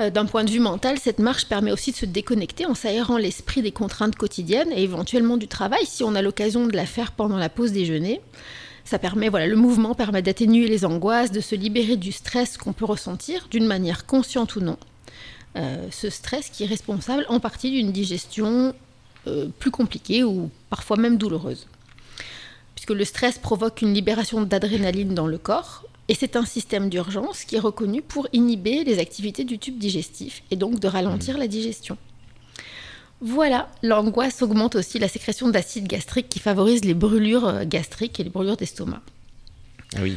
Euh, 0.00 0.10
d'un 0.10 0.26
point 0.26 0.44
de 0.44 0.50
vue 0.50 0.60
mental, 0.60 0.98
cette 0.98 1.18
marche 1.18 1.46
permet 1.46 1.72
aussi 1.72 1.92
de 1.92 1.96
se 1.96 2.06
déconnecter 2.06 2.66
en 2.66 2.74
s'aérant 2.74 3.16
l'esprit 3.16 3.62
des 3.62 3.72
contraintes 3.72 4.16
quotidiennes 4.16 4.72
et 4.72 4.82
éventuellement 4.82 5.36
du 5.36 5.48
travail 5.48 5.84
si 5.84 6.04
on 6.04 6.14
a 6.14 6.22
l'occasion 6.22 6.66
de 6.66 6.76
la 6.76 6.86
faire 6.86 7.12
pendant 7.12 7.36
la 7.36 7.48
pause 7.48 7.72
déjeuner. 7.72 8.20
Ça 8.84 8.98
permet, 8.98 9.28
voilà, 9.28 9.46
le 9.46 9.56
mouvement 9.56 9.94
permet 9.94 10.22
d'atténuer 10.22 10.66
les 10.66 10.84
angoisses, 10.84 11.32
de 11.32 11.40
se 11.40 11.54
libérer 11.54 11.96
du 11.96 12.12
stress 12.12 12.56
qu'on 12.56 12.72
peut 12.72 12.86
ressentir 12.86 13.48
d'une 13.50 13.66
manière 13.66 14.06
consciente 14.06 14.56
ou 14.56 14.60
non. 14.60 14.78
Euh, 15.56 15.88
ce 15.90 16.10
stress 16.10 16.48
qui 16.50 16.64
est 16.64 16.68
responsable 16.68 17.26
en 17.28 17.40
partie 17.40 17.70
d'une 17.70 17.90
digestion 17.90 18.74
euh, 19.26 19.48
plus 19.58 19.70
compliquée 19.70 20.22
ou 20.22 20.50
parfois 20.70 20.96
même 20.96 21.18
douloureuse. 21.18 21.66
Puisque 22.74 22.92
le 22.92 23.04
stress 23.04 23.38
provoque 23.38 23.82
une 23.82 23.92
libération 23.92 24.42
d'adrénaline 24.42 25.14
dans 25.14 25.26
le 25.26 25.38
corps, 25.38 25.84
et 26.08 26.14
c'est 26.14 26.36
un 26.36 26.44
système 26.44 26.88
d'urgence 26.88 27.44
qui 27.44 27.56
est 27.56 27.60
reconnu 27.60 28.02
pour 28.02 28.28
inhiber 28.32 28.84
les 28.84 28.98
activités 28.98 29.44
du 29.44 29.58
tube 29.58 29.78
digestif 29.78 30.42
et 30.50 30.56
donc 30.56 30.80
de 30.80 30.88
ralentir 30.88 31.36
mmh. 31.36 31.40
la 31.40 31.46
digestion. 31.46 31.96
Voilà, 33.20 33.68
l'angoisse 33.82 34.42
augmente 34.42 34.76
aussi 34.76 34.98
la 34.98 35.08
sécrétion 35.08 35.48
d'acide 35.48 35.86
gastrique 35.86 36.28
qui 36.28 36.38
favorise 36.38 36.84
les 36.84 36.94
brûlures 36.94 37.46
euh, 37.46 37.64
gastriques 37.64 38.20
et 38.20 38.24
les 38.24 38.30
brûlures 38.30 38.56
d'estomac. 38.56 39.02
Ah 39.96 40.00
oui. 40.02 40.16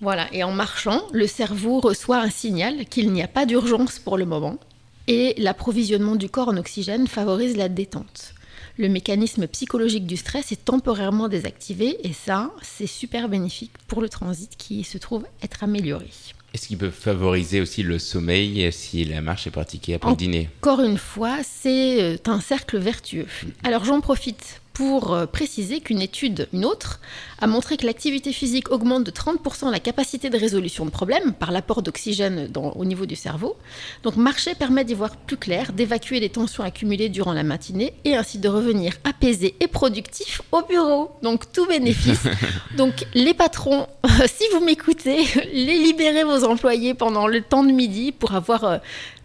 Voilà, 0.00 0.26
et 0.32 0.42
en 0.42 0.52
marchant, 0.52 1.02
le 1.12 1.26
cerveau 1.26 1.80
reçoit 1.80 2.18
un 2.18 2.30
signal 2.30 2.86
qu'il 2.86 3.12
n'y 3.12 3.22
a 3.22 3.28
pas 3.28 3.46
d'urgence 3.46 3.98
pour 3.98 4.18
le 4.18 4.24
moment 4.24 4.58
et 5.06 5.34
l'approvisionnement 5.38 6.16
du 6.16 6.28
corps 6.28 6.48
en 6.48 6.56
oxygène 6.56 7.06
favorise 7.06 7.56
la 7.56 7.68
détente 7.68 8.34
le 8.76 8.88
mécanisme 8.88 9.46
psychologique 9.46 10.06
du 10.06 10.16
stress 10.16 10.50
est 10.52 10.64
temporairement 10.64 11.28
désactivé 11.28 11.96
et 12.02 12.12
ça, 12.12 12.50
c'est 12.62 12.86
super 12.86 13.28
bénéfique 13.28 13.72
pour 13.86 14.00
le 14.00 14.08
transit 14.08 14.50
qui 14.56 14.84
se 14.84 14.98
trouve 14.98 15.26
être 15.42 15.62
amélioré. 15.62 16.10
Est-ce 16.52 16.68
qu'il 16.68 16.78
peut 16.78 16.90
favoriser 16.90 17.60
aussi 17.60 17.82
le 17.82 17.98
sommeil 17.98 18.70
si 18.72 19.04
la 19.04 19.20
marche 19.20 19.46
est 19.46 19.50
pratiquée 19.50 19.94
après 19.94 20.10
le 20.10 20.16
dîner? 20.16 20.48
Encore 20.60 20.80
une 20.80 20.98
fois, 20.98 21.38
c'est 21.42 22.02
euh, 22.02 22.16
un 22.26 22.40
cercle 22.40 22.78
vertueux. 22.78 23.26
Alors 23.64 23.84
j'en 23.84 24.00
profite 24.00 24.60
pour 24.74 25.14
euh, 25.14 25.26
préciser 25.26 25.80
qu'une 25.80 26.02
étude, 26.02 26.48
une 26.52 26.64
autre, 26.64 27.00
a 27.40 27.46
montré 27.46 27.76
que 27.76 27.86
l'activité 27.86 28.32
physique 28.32 28.70
augmente 28.72 29.04
de 29.04 29.10
30% 29.10 29.70
la 29.70 29.78
capacité 29.78 30.30
de 30.30 30.36
résolution 30.36 30.84
de 30.84 30.90
problèmes 30.90 31.32
par 31.32 31.52
l'apport 31.52 31.80
d'oxygène 31.80 32.50
au 32.56 32.84
niveau 32.84 33.06
du 33.06 33.14
cerveau. 33.14 33.56
Donc 34.02 34.16
marcher 34.16 34.54
permet 34.56 34.84
d'y 34.84 34.94
voir 34.94 35.16
plus 35.16 35.36
clair, 35.36 35.72
d'évacuer 35.72 36.18
les 36.18 36.28
tensions 36.28 36.64
accumulées 36.64 37.08
durant 37.08 37.32
la 37.32 37.44
matinée 37.44 37.94
et 38.04 38.16
ainsi 38.16 38.38
de 38.38 38.48
revenir 38.48 38.94
apaisé 39.04 39.54
et 39.60 39.68
productif 39.68 40.42
au 40.50 40.62
bureau. 40.62 41.12
Donc 41.22 41.52
tout 41.52 41.66
bénéfice. 41.66 42.24
Donc 42.76 43.06
les 43.14 43.34
patrons, 43.34 43.86
si 44.26 44.44
vous 44.52 44.64
m'écoutez, 44.64 45.24
les 45.52 45.78
libérez 45.78 46.24
vos 46.24 46.44
employés 46.44 46.94
pendant 46.94 47.28
le 47.28 47.42
temps 47.42 47.62
de 47.62 47.70
midi 47.70 48.10
pour 48.10 48.34
avoir 48.34 48.64
euh, 48.64 48.78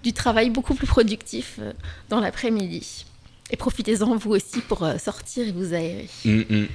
du 0.04 0.14
travail 0.14 0.52
beaucoup 0.52 0.76
plus 0.76 0.88
productif 0.88 1.56
euh, 1.60 1.74
dans 2.10 2.20
l'après-midi. 2.20 3.06
Et 3.52 3.58
profitez-en 3.58 4.16
vous 4.16 4.32
aussi 4.32 4.62
pour 4.62 4.84
euh, 4.84 4.98
sortir 4.98 5.48
et 5.48 5.52
vous 5.52 5.74
aérer. 5.74 6.08
Mm, 6.26 6.42
mm. 6.50 6.68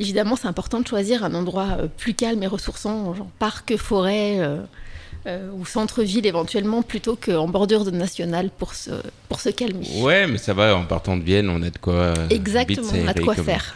Évidemment, 0.00 0.36
c'est 0.36 0.48
important 0.48 0.80
de 0.80 0.86
choisir 0.86 1.24
un 1.24 1.34
endroit 1.34 1.68
euh, 1.78 1.86
plus 1.94 2.14
calme 2.14 2.42
et 2.42 2.46
ressourçant, 2.46 3.14
genre 3.14 3.28
parc, 3.38 3.76
forêt 3.76 4.38
euh, 5.26 5.50
ou 5.52 5.66
centre-ville 5.66 6.26
éventuellement, 6.26 6.82
plutôt 6.82 7.16
qu'en 7.16 7.46
bordure 7.46 7.84
de 7.84 7.90
nationale 7.90 8.50
pour 8.58 8.74
se, 8.74 8.90
pour 9.28 9.40
se 9.40 9.50
calmer. 9.50 9.86
Ouais, 9.98 10.26
mais 10.26 10.38
ça 10.38 10.54
va, 10.54 10.74
en 10.74 10.84
partant 10.84 11.16
de 11.16 11.22
Vienne, 11.22 11.50
on 11.50 11.62
a 11.62 11.70
de 11.70 11.78
quoi. 11.78 12.14
Exactement, 12.30 12.88
on 12.92 13.06
a 13.06 13.12
de 13.12 13.20
quoi 13.20 13.34
faire. 13.34 13.74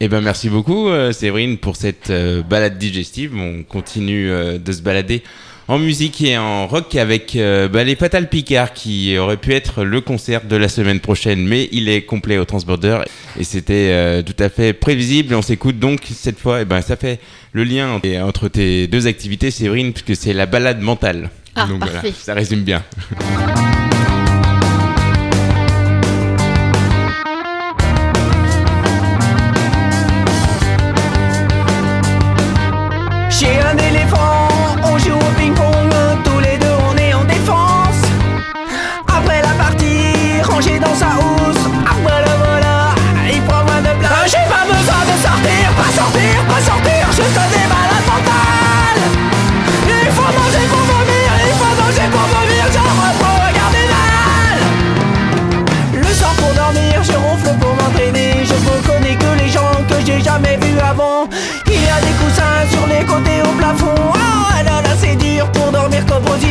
Eh 0.00 0.08
ben, 0.08 0.22
merci 0.22 0.48
beaucoup, 0.48 0.88
Séverine, 1.12 1.58
pour 1.58 1.76
cette 1.76 2.10
balade 2.48 2.78
digestive. 2.78 3.36
On 3.36 3.62
continue 3.62 4.30
de 4.58 4.72
se 4.72 4.80
balader 4.80 5.22
en 5.70 5.78
musique 5.78 6.20
et 6.20 6.36
en 6.36 6.66
rock 6.66 6.96
avec 6.96 7.36
euh, 7.36 7.68
bah, 7.68 7.84
les 7.84 7.94
Fatal 7.94 8.28
Picard 8.28 8.72
qui 8.72 9.16
aurait 9.16 9.36
pu 9.36 9.54
être 9.54 9.84
le 9.84 10.00
concert 10.00 10.44
de 10.44 10.56
la 10.56 10.68
semaine 10.68 10.98
prochaine, 10.98 11.46
mais 11.46 11.68
il 11.70 11.88
est 11.88 12.02
complet 12.02 12.38
au 12.38 12.44
Transborder 12.44 12.98
et 13.38 13.44
c'était 13.44 13.90
euh, 13.92 14.22
tout 14.22 14.34
à 14.42 14.48
fait 14.48 14.72
prévisible. 14.72 15.32
Et 15.32 15.36
on 15.36 15.42
s'écoute 15.42 15.78
donc 15.78 16.00
cette 16.12 16.40
fois, 16.40 16.62
et 16.62 16.64
ben 16.64 16.80
ça 16.82 16.96
fait 16.96 17.20
le 17.52 17.62
lien 17.62 18.00
entre 18.24 18.48
tes 18.48 18.88
deux 18.88 19.06
activités, 19.06 19.52
Séverine, 19.52 19.92
puisque 19.92 20.20
c'est 20.20 20.32
la 20.32 20.46
balade 20.46 20.80
mentale. 20.80 21.30
Ah, 21.54 21.66
donc 21.66 21.78
parfait. 21.78 22.12
ça 22.18 22.34
résume 22.34 22.62
bien. 22.62 22.82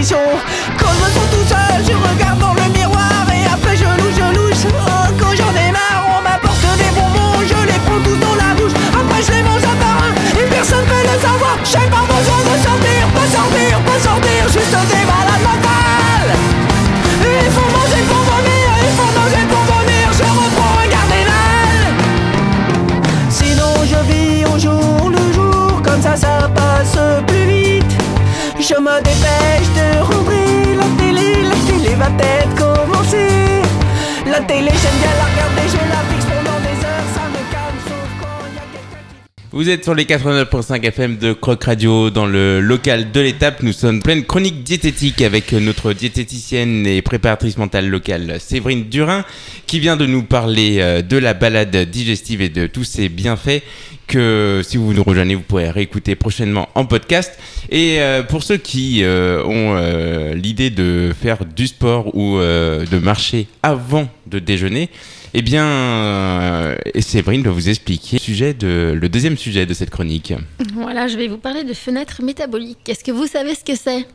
dormir 0.01 0.46
comme 0.77 0.78
Vous 39.51 39.68
êtes 39.68 39.84
sur 39.84 39.96
les 39.96 40.06
89.5 40.06 40.84
FM 40.84 41.18
de 41.18 41.34
Croc 41.34 41.63
Radio 41.63 42.12
dans 42.12 42.27
le 42.27 42.60
local 42.60 43.12
de 43.12 43.20
l'étape. 43.20 43.63
Nous 43.63 43.74
sommes 43.74 44.00
pleine 44.00 44.24
chronique 44.24 44.62
diététique 44.62 45.24
avec 45.24 45.53
notre 45.53 45.94
diététicienne 45.94 46.86
et 46.86 47.01
préparatrice 47.01 47.58
mentale 47.58 47.88
locale 47.89 48.39
Séverine 48.39 48.84
Durin 48.84 49.25
qui 49.65 49.79
vient 49.79 49.98
de 49.98 50.06
nous 50.06 50.22
parler 50.22 50.77
euh, 50.82 51.01
de 51.01 51.18
la 51.18 51.34
balade 51.34 51.75
digestive 51.75 52.44
et 52.44 52.50
de 52.50 52.68
tous 52.68 52.84
ses 52.84 53.10
bienfaits 53.10 53.63
que 54.06 54.62
si 54.63 54.77
vous 54.77 54.94
nous 54.94 55.03
rejoignez, 55.03 55.34
vous 55.34 55.41
pourrez 55.41 55.72
réécouter 55.72 56.13
prochainement 56.13 56.70
en 56.75 56.86
podcast. 56.86 57.39
Et 57.72 58.01
euh, 58.01 58.22
pour 58.22 58.44
ceux 58.44 58.58
qui 58.58 59.03
euh, 59.03 59.44
ont 59.46 60.34
l'idée 60.36 60.70
de 60.70 61.12
faire 61.20 61.44
du 61.44 61.65
sport 61.65 62.15
ou 62.15 62.38
de 62.38 63.00
marcher 63.00 63.48
avant 63.63 64.08
de 64.27 64.38
déjeuner, 64.38 64.89
eh 65.33 65.41
bien, 65.41 65.65
euh, 65.65 66.75
Séverine 67.00 67.43
va 67.43 67.51
vous 67.51 67.69
expliquer 67.69 68.17
le, 68.17 68.19
sujet 68.21 68.53
de, 68.53 68.98
le 69.00 69.09
deuxième 69.09 69.38
sujet 69.38 69.65
de 69.65 69.74
cette 69.74 69.89
chronique. 69.89 70.33
Voilà, 70.74 71.07
je 71.07 71.17
vais 71.17 71.27
vous 71.27 71.38
parler 71.38 71.63
de 71.63 71.74
fenêtres 71.74 72.21
métaboliques. 72.24 72.88
Est-ce 72.88 73.03
que 73.03 73.12
vous 73.12 73.27
savez 73.27 73.53
ce 73.55 73.63
que 73.63 73.75
c'est? 73.75 74.05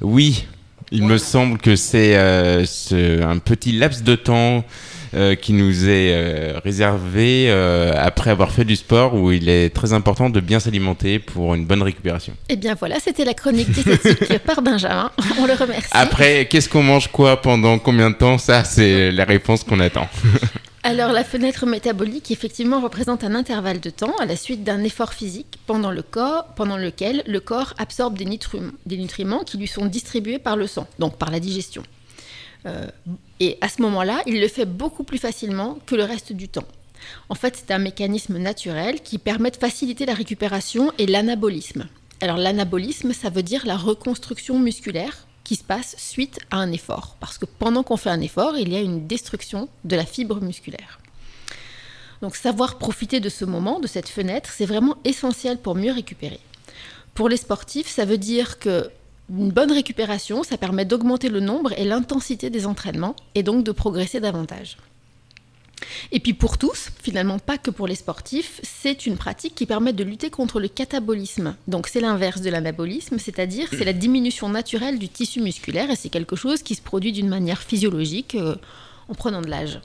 Oui, 0.00 0.44
il 0.90 1.04
me 1.04 1.16
semble 1.18 1.58
que 1.58 1.74
c'est 1.76 2.16
euh, 2.16 2.64
ce- 2.64 3.22
un 3.22 3.38
petit 3.38 3.72
laps 3.72 4.02
de 4.02 4.14
temps 4.14 4.64
euh, 5.14 5.34
qui 5.34 5.52
nous 5.52 5.88
est 5.88 6.12
euh, 6.12 6.60
réservé 6.62 7.46
euh, 7.48 7.92
après 7.96 8.30
avoir 8.30 8.52
fait 8.52 8.64
du 8.64 8.76
sport 8.76 9.14
où 9.14 9.32
il 9.32 9.48
est 9.48 9.70
très 9.70 9.92
important 9.92 10.30
de 10.30 10.40
bien 10.40 10.60
s'alimenter 10.60 11.18
pour 11.18 11.54
une 11.54 11.64
bonne 11.64 11.82
récupération. 11.82 12.34
Eh 12.48 12.56
bien 12.56 12.74
voilà, 12.78 13.00
c'était 13.00 13.24
la 13.24 13.34
chronique 13.34 13.70
diététique 13.70 14.38
par 14.46 14.62
Benjamin. 14.62 15.10
On 15.38 15.46
le 15.46 15.54
remercie. 15.54 15.88
Après, 15.92 16.46
qu'est-ce 16.46 16.68
qu'on 16.68 16.82
mange 16.82 17.08
quoi 17.08 17.40
pendant 17.40 17.78
combien 17.78 18.10
de 18.10 18.16
temps? 18.16 18.38
Ça, 18.38 18.64
c'est 18.64 19.10
la 19.10 19.24
réponse 19.24 19.64
qu'on 19.64 19.80
attend. 19.80 20.08
Alors 20.84 21.12
la 21.12 21.24
fenêtre 21.24 21.66
métabolique 21.66 22.30
effectivement 22.30 22.80
représente 22.80 23.24
un 23.24 23.34
intervalle 23.34 23.80
de 23.80 23.90
temps 23.90 24.14
à 24.20 24.26
la 24.26 24.36
suite 24.36 24.62
d'un 24.64 24.82
effort 24.84 25.12
physique 25.12 25.58
pendant, 25.66 25.90
le 25.90 26.02
corps, 26.02 26.46
pendant 26.56 26.76
lequel 26.76 27.22
le 27.26 27.40
corps 27.40 27.74
absorbe 27.78 28.16
des, 28.16 28.24
nutriments, 28.24 28.72
des 28.86 28.96
nutriments 28.96 29.40
qui 29.44 29.58
lui 29.58 29.66
sont 29.66 29.86
distribués 29.86 30.38
par 30.38 30.56
le 30.56 30.66
sang, 30.66 30.86
donc 30.98 31.18
par 31.18 31.30
la 31.30 31.40
digestion. 31.40 31.82
Euh, 32.68 32.86
et 33.40 33.58
à 33.60 33.68
ce 33.68 33.82
moment-là, 33.82 34.22
il 34.26 34.40
le 34.40 34.48
fait 34.48 34.66
beaucoup 34.66 35.04
plus 35.04 35.18
facilement 35.18 35.78
que 35.86 35.94
le 35.94 36.04
reste 36.04 36.32
du 36.32 36.48
temps. 36.48 36.66
En 37.28 37.34
fait, 37.34 37.56
c'est 37.56 37.72
un 37.72 37.78
mécanisme 37.78 38.38
naturel 38.38 39.00
qui 39.00 39.18
permet 39.18 39.50
de 39.50 39.56
faciliter 39.56 40.06
la 40.06 40.14
récupération 40.14 40.92
et 40.98 41.06
l'anabolisme. 41.06 41.88
Alors 42.20 42.36
l'anabolisme, 42.36 43.12
ça 43.12 43.30
veut 43.30 43.44
dire 43.44 43.64
la 43.64 43.76
reconstruction 43.76 44.58
musculaire 44.58 45.26
qui 45.44 45.56
se 45.56 45.64
passe 45.64 45.94
suite 45.98 46.40
à 46.50 46.58
un 46.58 46.72
effort. 46.72 47.16
Parce 47.20 47.38
que 47.38 47.46
pendant 47.46 47.82
qu'on 47.82 47.96
fait 47.96 48.10
un 48.10 48.20
effort, 48.20 48.56
il 48.56 48.72
y 48.72 48.76
a 48.76 48.80
une 48.80 49.06
destruction 49.06 49.68
de 49.84 49.96
la 49.96 50.04
fibre 50.04 50.40
musculaire. 50.40 50.98
Donc 52.20 52.34
savoir 52.34 52.78
profiter 52.78 53.20
de 53.20 53.28
ce 53.28 53.44
moment, 53.44 53.78
de 53.78 53.86
cette 53.86 54.08
fenêtre, 54.08 54.50
c'est 54.52 54.66
vraiment 54.66 54.96
essentiel 55.04 55.58
pour 55.58 55.76
mieux 55.76 55.92
récupérer. 55.92 56.40
Pour 57.14 57.28
les 57.28 57.36
sportifs, 57.36 57.88
ça 57.88 58.04
veut 58.04 58.18
dire 58.18 58.58
que 58.58 58.90
une 59.30 59.50
bonne 59.50 59.72
récupération, 59.72 60.42
ça 60.42 60.56
permet 60.56 60.84
d'augmenter 60.84 61.28
le 61.28 61.40
nombre 61.40 61.72
et 61.78 61.84
l'intensité 61.84 62.50
des 62.50 62.66
entraînements 62.66 63.14
et 63.34 63.42
donc 63.42 63.64
de 63.64 63.72
progresser 63.72 64.20
davantage. 64.20 64.76
Et 66.12 66.20
puis 66.20 66.32
pour 66.32 66.58
tous, 66.58 66.90
finalement 67.02 67.38
pas 67.38 67.58
que 67.58 67.70
pour 67.70 67.86
les 67.86 67.94
sportifs, 67.94 68.60
c'est 68.62 69.06
une 69.06 69.16
pratique 69.16 69.54
qui 69.54 69.66
permet 69.66 69.92
de 69.92 70.04
lutter 70.04 70.30
contre 70.30 70.60
le 70.60 70.68
catabolisme. 70.68 71.56
Donc 71.66 71.88
c'est 71.88 72.00
l'inverse 72.00 72.40
de 72.40 72.50
l'anabolisme, 72.50 73.18
c'est-à-dire 73.18 73.68
c'est 73.70 73.84
la 73.84 73.92
diminution 73.92 74.48
naturelle 74.48 74.98
du 74.98 75.08
tissu 75.08 75.40
musculaire 75.40 75.90
et 75.90 75.96
c'est 75.96 76.08
quelque 76.08 76.36
chose 76.36 76.62
qui 76.62 76.74
se 76.74 76.82
produit 76.82 77.12
d'une 77.12 77.28
manière 77.28 77.62
physiologique 77.62 78.34
euh, 78.34 78.56
en 79.08 79.14
prenant 79.14 79.42
de 79.42 79.48
l'âge. 79.48 79.80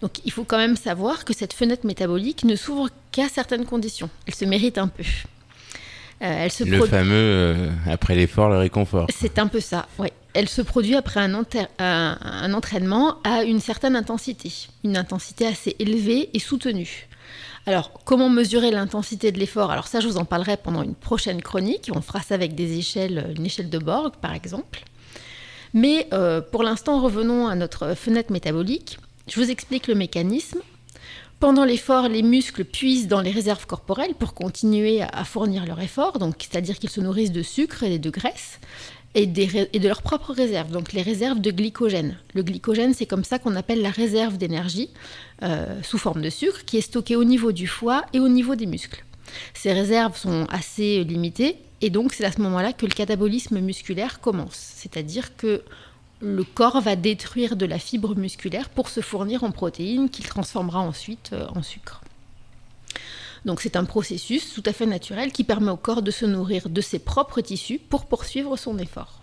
Donc 0.00 0.20
il 0.24 0.32
faut 0.32 0.44
quand 0.44 0.58
même 0.58 0.76
savoir 0.76 1.24
que 1.24 1.34
cette 1.34 1.52
fenêtre 1.52 1.86
métabolique 1.86 2.44
ne 2.44 2.56
s'ouvre 2.56 2.88
qu'à 3.12 3.28
certaines 3.28 3.64
conditions. 3.64 4.10
Elle 4.26 4.34
se 4.34 4.44
mérite 4.44 4.78
un 4.78 4.88
peu. 4.88 5.04
Euh, 6.22 6.44
elle 6.44 6.50
se 6.52 6.64
Le 6.64 6.84
fameux 6.86 7.12
euh, 7.14 7.70
après 7.86 8.14
l'effort, 8.14 8.48
le 8.48 8.58
réconfort. 8.58 9.08
c'est 9.14 9.38
un 9.38 9.46
peu 9.48 9.60
ça, 9.60 9.86
oui. 9.98 10.08
Elle 10.32 10.48
se 10.48 10.62
produit 10.62 10.96
après 10.96 11.20
un, 11.20 11.34
enter- 11.34 11.66
un- 11.78 12.18
un 12.20 12.54
entraînement 12.54 13.18
à 13.24 13.44
une 13.44 13.60
certaine 13.60 13.94
intensité, 13.94 14.50
une 14.84 14.96
intensité 14.96 15.46
assez 15.46 15.76
élevée 15.78 16.30
et 16.34 16.38
soutenue. 16.38 17.08
Alors, 17.66 17.92
comment 18.04 18.28
mesurer 18.28 18.70
l'intensité 18.70 19.32
de 19.32 19.38
l'effort? 19.38 19.70
Alors 19.70 19.86
ça, 19.86 20.00
je 20.00 20.08
vous 20.08 20.16
en 20.18 20.24
parlerai 20.24 20.56
pendant 20.56 20.82
une 20.82 20.94
prochaine 20.94 21.40
chronique. 21.40 21.90
On 21.94 22.00
fera 22.02 22.20
ça 22.20 22.34
avec 22.34 22.54
des 22.54 22.78
échelles, 22.78 23.32
une 23.36 23.46
échelle 23.46 23.70
de 23.70 23.78
Borg, 23.78 24.14
par 24.20 24.34
exemple. 24.34 24.82
Mais 25.72 26.06
euh, 26.12 26.40
pour 26.40 26.62
l'instant, 26.62 27.00
revenons 27.00 27.46
à 27.48 27.54
notre 27.54 27.94
fenêtre 27.94 28.32
métabolique. 28.32 28.98
Je 29.28 29.40
vous 29.40 29.50
explique 29.50 29.86
le 29.88 29.94
mécanisme. 29.94 30.58
Pendant 31.44 31.66
l'effort, 31.66 32.08
les 32.08 32.22
muscles 32.22 32.64
puisent 32.64 33.06
dans 33.06 33.20
les 33.20 33.30
réserves 33.30 33.66
corporelles 33.66 34.14
pour 34.14 34.32
continuer 34.32 35.02
à- 35.02 35.24
fournir 35.24 35.66
leur 35.66 35.78
effort, 35.82 36.16
c'est-à-dire 36.38 36.78
qu'ils 36.78 36.88
se 36.88 37.02
nourrissent 37.02 37.32
de 37.32 37.42
sucre 37.42 37.82
et 37.82 37.98
de 37.98 38.08
graisse 38.08 38.60
et 39.14 39.26
de 39.26 39.86
leurs 39.86 40.00
propres 40.00 40.32
réserves, 40.32 40.70
donc 40.70 40.94
les 40.94 41.02
réserves 41.02 41.42
de 41.42 41.50
glycogène. 41.50 42.16
Le 42.32 42.42
glycogène, 42.42 42.94
c'est 42.94 43.04
comme 43.04 43.24
ça 43.24 43.38
qu'on 43.38 43.56
appelle 43.56 43.82
la 43.82 43.90
réserve 43.90 44.38
d'énergie 44.38 44.88
euh, 45.42 45.82
sous 45.82 45.98
forme 45.98 46.22
de 46.22 46.30
sucre 46.30 46.64
qui 46.64 46.78
est 46.78 46.80
stockée 46.80 47.14
au 47.14 47.24
niveau 47.24 47.52
du 47.52 47.66
foie 47.66 48.06
et 48.14 48.20
au 48.20 48.28
niveau 48.30 48.54
des 48.54 48.64
muscles. 48.64 49.04
Ces 49.52 49.74
réserves 49.74 50.16
sont 50.16 50.46
assez 50.48 51.04
limitées 51.04 51.58
et 51.82 51.90
donc 51.90 52.14
c'est 52.14 52.24
à 52.24 52.32
ce 52.32 52.40
moment-là 52.40 52.72
que 52.72 52.86
le 52.86 52.92
catabolisme 52.94 53.60
musculaire 53.60 54.20
commence, 54.20 54.72
c'est-à-dire 54.76 55.36
que 55.36 55.60
le 56.24 56.42
corps 56.42 56.80
va 56.80 56.96
détruire 56.96 57.54
de 57.54 57.66
la 57.66 57.78
fibre 57.78 58.16
musculaire 58.16 58.70
pour 58.70 58.88
se 58.88 59.00
fournir 59.00 59.44
en 59.44 59.50
protéines 59.50 60.08
qu'il 60.08 60.26
transformera 60.26 60.80
ensuite 60.80 61.30
euh, 61.32 61.46
en 61.54 61.62
sucre. 61.62 62.00
Donc 63.44 63.60
c'est 63.60 63.76
un 63.76 63.84
processus 63.84 64.54
tout 64.54 64.62
à 64.64 64.72
fait 64.72 64.86
naturel 64.86 65.30
qui 65.30 65.44
permet 65.44 65.70
au 65.70 65.76
corps 65.76 66.00
de 66.00 66.10
se 66.10 66.24
nourrir 66.24 66.70
de 66.70 66.80
ses 66.80 66.98
propres 66.98 67.42
tissus 67.42 67.78
pour 67.78 68.06
poursuivre 68.06 68.56
son 68.56 68.78
effort. 68.78 69.20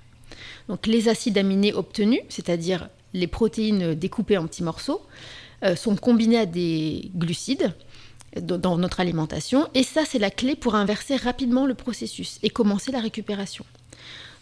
Donc 0.68 0.86
les 0.86 1.10
acides 1.10 1.40
aminés 1.40 1.74
obtenus, 1.74 2.22
c'est-à-dire 2.30 2.88
les 3.14 3.28
protéines 3.28 3.96
découpées 3.96 4.38
en 4.38 4.46
petits 4.46 4.64
morceaux, 4.64 5.02
euh, 5.64 5.76
sont 5.76 5.96
combinés 5.96 6.38
à 6.38 6.46
des 6.46 7.10
glucides 7.16 7.74
dans 8.40 8.60
dans 8.60 8.78
notre 8.78 9.00
alimentation 9.00 9.68
et 9.74 9.84
ça 9.84 10.06
c'est 10.06 10.20
la 10.20 10.30
clé 10.30 10.56
pour 10.56 10.76
inverser 10.76 11.16
rapidement 11.16 11.66
le 11.66 11.74
processus 11.74 12.38
et 12.44 12.50
commencer 12.52 12.92
la 12.92 13.02
récupération. 13.02 13.66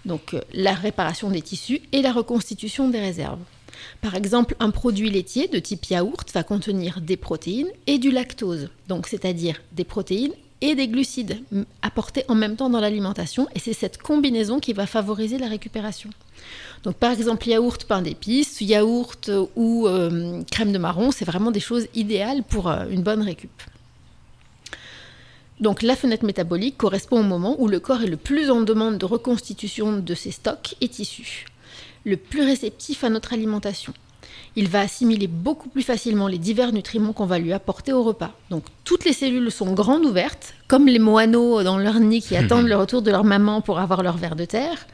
Donc 0.05 0.33
euh, 0.33 0.41
la 0.53 0.73
réparation 0.73 1.29
des 1.29 1.41
tissus 1.41 1.81
et 1.91 2.01
la 2.01 2.11
reconstitution 2.11 2.89
des 2.89 2.99
réserves. 2.99 3.39
Par 4.01 4.15
exemple, 4.15 4.55
un 4.59 4.71
produit 4.71 5.09
laitier 5.09 5.47
de 5.47 5.59
type 5.59 5.85
yaourt 5.85 6.29
va 6.33 6.43
contenir 6.43 7.01
des 7.01 7.17
protéines 7.17 7.69
et 7.87 7.97
du 7.97 8.11
lactose, 8.11 8.69
donc 8.87 9.07
c'est-à-dire 9.07 9.61
des 9.71 9.83
protéines 9.83 10.33
et 10.61 10.75
des 10.75 10.89
glucides 10.89 11.41
apportés 11.81 12.25
en 12.27 12.35
même 12.35 12.57
temps 12.57 12.69
dans 12.69 12.81
l'alimentation, 12.81 13.47
et 13.55 13.59
c'est 13.59 13.73
cette 13.73 13.97
combinaison 13.97 14.59
qui 14.59 14.73
va 14.73 14.85
favoriser 14.85 15.37
la 15.37 15.47
récupération. 15.47 16.09
Donc 16.83 16.95
par 16.95 17.11
exemple, 17.11 17.47
yaourt 17.47 17.85
pain 17.85 18.01
d'épices, 18.01 18.59
yaourt 18.59 19.29
euh, 19.29 19.45
ou 19.55 19.87
euh, 19.87 20.41
crème 20.51 20.73
de 20.73 20.77
marron, 20.77 21.11
c'est 21.11 21.25
vraiment 21.25 21.51
des 21.51 21.61
choses 21.61 21.87
idéales 21.93 22.43
pour 22.43 22.69
une 22.69 23.03
bonne 23.03 23.21
récup. 23.21 23.51
Donc 25.59 25.81
la 25.81 25.95
fenêtre 25.95 26.25
métabolique 26.25 26.77
correspond 26.77 27.19
au 27.19 27.23
moment 27.23 27.55
où 27.59 27.67
le 27.67 27.79
corps 27.79 28.01
est 28.03 28.07
le 28.07 28.17
plus 28.17 28.49
en 28.49 28.61
demande 28.61 28.97
de 28.97 29.05
reconstitution 29.05 29.97
de 29.97 30.15
ses 30.15 30.31
stocks 30.31 30.75
et 30.81 30.87
tissus, 30.87 31.45
le 32.05 32.15
plus 32.17 32.41
réceptif 32.43 33.03
à 33.03 33.09
notre 33.09 33.33
alimentation. 33.33 33.93
Il 34.55 34.67
va 34.67 34.79
assimiler 34.81 35.27
beaucoup 35.27 35.69
plus 35.69 35.83
facilement 35.83 36.27
les 36.27 36.37
divers 36.37 36.71
nutriments 36.73 37.13
qu'on 37.13 37.25
va 37.25 37.39
lui 37.39 37.53
apporter 37.53 37.93
au 37.93 38.03
repas. 38.03 38.31
Donc 38.49 38.63
toutes 38.83 39.05
les 39.05 39.13
cellules 39.13 39.51
sont 39.51 39.73
grandes 39.73 40.05
ouvertes, 40.05 40.53
comme 40.67 40.87
les 40.87 40.97
moineaux 40.99 41.61
dans 41.61 41.77
leur 41.77 41.99
nid 41.99 42.21
qui 42.21 42.35
attendent 42.41 42.67
le 42.67 42.75
retour 42.75 43.01
de 43.01 43.11
leur 43.11 43.23
maman 43.23 43.61
pour 43.61 43.79
avoir 43.79 44.01
leur 44.01 44.17
ver 44.17 44.35
de 44.35 44.45
terre 44.45 44.87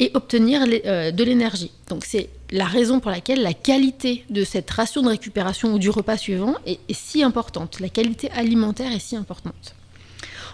et 0.00 0.10
obtenir 0.14 0.66
les- 0.66 0.82
euh, 0.86 1.10
de 1.12 1.24
l'énergie. 1.24 1.70
Donc 1.88 2.04
c'est 2.04 2.30
la 2.50 2.64
raison 2.64 3.00
pour 3.00 3.10
laquelle 3.10 3.42
la 3.42 3.54
qualité 3.54 4.24
de 4.30 4.44
cette 4.44 4.70
ration 4.70 5.02
de 5.02 5.08
récupération 5.08 5.74
ou 5.74 5.78
du 5.78 5.90
repas 5.90 6.16
suivant 6.16 6.54
est, 6.66 6.78
est 6.88 6.94
si 6.98 7.22
importante. 7.22 7.80
La 7.80 7.88
qualité 7.88 8.30
alimentaire 8.32 8.92
est 8.92 8.98
si 8.98 9.14
importante. 9.16 9.74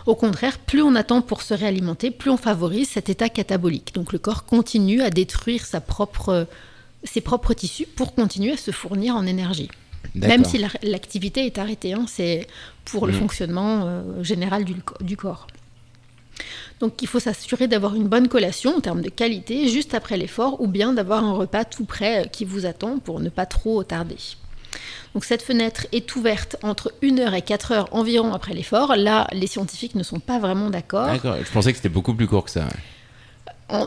Au 0.07 0.15
contraire, 0.15 0.59
plus 0.59 0.83
on 0.83 0.95
attend 0.95 1.23
pour 1.23 1.43
se 1.43 1.55
réalimenter, 1.55 2.11
plus 2.11 2.31
on 2.31 2.37
favorise 2.37 2.89
cet 2.89 3.09
état 3.09 3.29
catabolique. 3.29 3.95
Donc 3.95 4.13
le 4.13 4.19
corps 4.19 4.45
continue 4.45 5.01
à 5.03 5.11
détruire 5.11 5.65
sa 5.65 5.81
propre, 5.81 6.47
ses 7.05 7.21
propres 7.21 7.55
tissus 7.55 7.87
pour 7.87 8.15
continuer 8.15 8.53
à 8.53 8.57
se 8.57 8.71
fournir 8.73 9.15
en 9.17 9.27
énergie. 9.27 9.71
Même 10.17 10.45
si 10.45 10.59
la- 10.59 10.69
l'activité 10.83 11.47
est 11.47 11.59
arrêtée, 11.59 11.93
hein, 11.93 12.07
c'est 12.09 12.47
pour 12.85 13.07
le 13.07 13.13
Mm. 13.13 13.17
fonctionnement 13.17 13.83
euh, 13.87 14.23
général 14.25 14.65
du, 14.65 14.75
du 15.01 15.17
corps. 15.17 15.47
Donc 16.81 17.01
il 17.01 17.07
faut 17.07 17.21
s'assurer 17.21 17.69
d'avoir 17.69 17.95
une 17.95 18.09
bonne 18.09 18.27
collation 18.27 18.77
en 18.77 18.81
termes 18.81 19.03
de 19.03 19.09
qualité 19.11 19.69
juste 19.69 19.95
après 19.95 20.17
l'effort 20.17 20.61
ou 20.61 20.67
bien 20.67 20.93
d'avoir 20.93 21.23
un 21.23 21.33
repas 21.33 21.65
tout 21.65 21.85
prêt 21.85 22.25
euh, 22.25 22.29
qui 22.29 22.45
vous 22.45 22.67
attend 22.67 22.99
pour 22.99 23.21
ne 23.21 23.29
pas 23.29 23.47
trop 23.47 23.85
tarder. 23.85 24.17
Donc 25.15 25.25
cette 25.25 25.43
fenêtre 25.43 25.87
est 25.93 26.15
ouverte 26.17 26.57
entre 26.63 26.93
1 27.03 27.19
heure 27.19 27.35
et 27.35 27.43
4 27.43 27.73
heures 27.73 27.89
environ 27.93 28.33
après 28.33 28.55
l'effort. 28.55 28.97
Là, 28.97 29.27
les 29.33 29.47
scientifiques 29.47 29.95
ne 29.95 30.03
sont 30.03 30.21
pas 30.21 30.39
vraiment 30.39 30.71
d'accord. 30.71 31.07
D'accord, 31.07 31.37
je 31.45 31.51
pensais 31.51 31.73
que 31.73 31.77
c'était 31.77 31.89
beaucoup 31.89 32.15
plus 32.15 32.27
court 32.27 32.45
que 32.45 32.51
ça. 32.51 32.67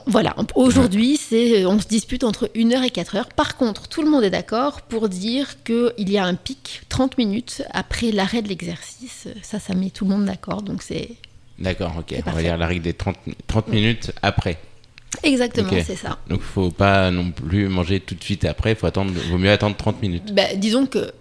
Voilà, 0.08 0.36
aujourd'hui, 0.56 1.16
c'est, 1.16 1.64
on 1.68 1.80
se 1.80 1.88
dispute 1.88 2.24
entre 2.24 2.50
1 2.56 2.72
heure 2.72 2.84
et 2.84 2.90
4 2.90 3.16
heures. 3.18 3.30
Par 3.30 3.56
contre, 3.56 3.88
tout 3.88 4.02
le 4.02 4.10
monde 4.10 4.24
est 4.24 4.32
d'accord 4.32 4.82
pour 4.82 5.10
dire 5.10 5.64
qu'il 5.64 6.10
y 6.10 6.18
a 6.18 6.26
un 6.26 6.34
pic 6.34 6.82
30 6.90 7.20
minutes 7.20 7.64
après 7.72 8.12
l'arrêt 8.12 8.42
de 8.42 8.48
l'exercice. 8.48 9.28
Ça, 9.44 9.60
ça 9.60 9.76
met 9.76 9.92
tout 9.92 10.06
le 10.06 10.12
monde 10.12 10.26
d'accord. 10.26 10.64
Donc 10.64 10.82
c'est 10.82 11.12
D'accord, 11.60 11.94
ok. 12.00 12.16
On 12.26 12.32
va 12.32 12.42
dire 12.42 12.58
la 12.58 12.68
règle 12.68 12.82
des 12.82 12.94
30, 12.94 13.16
30 13.48 13.68
minutes 13.70 14.12
après. 14.22 14.58
Exactement, 15.24 15.70
c'est 15.86 15.96
ça. 15.96 16.18
Donc 16.30 16.42
faut 16.42 16.72
pas 16.72 17.12
non 17.12 17.32
plus 17.32 17.68
manger 17.68 18.00
tout 18.00 18.16
de 18.16 18.24
suite 18.24 18.46
après, 18.46 18.76
faut 18.76 18.88
attendre, 18.88 19.12
vaut 19.30 19.38
mieux 19.38 19.52
attendre 19.52 19.76
30 19.76 20.02
minutes. 20.02 20.34
Bah, 20.34 20.54
disons 20.56 20.86
que 20.86 21.12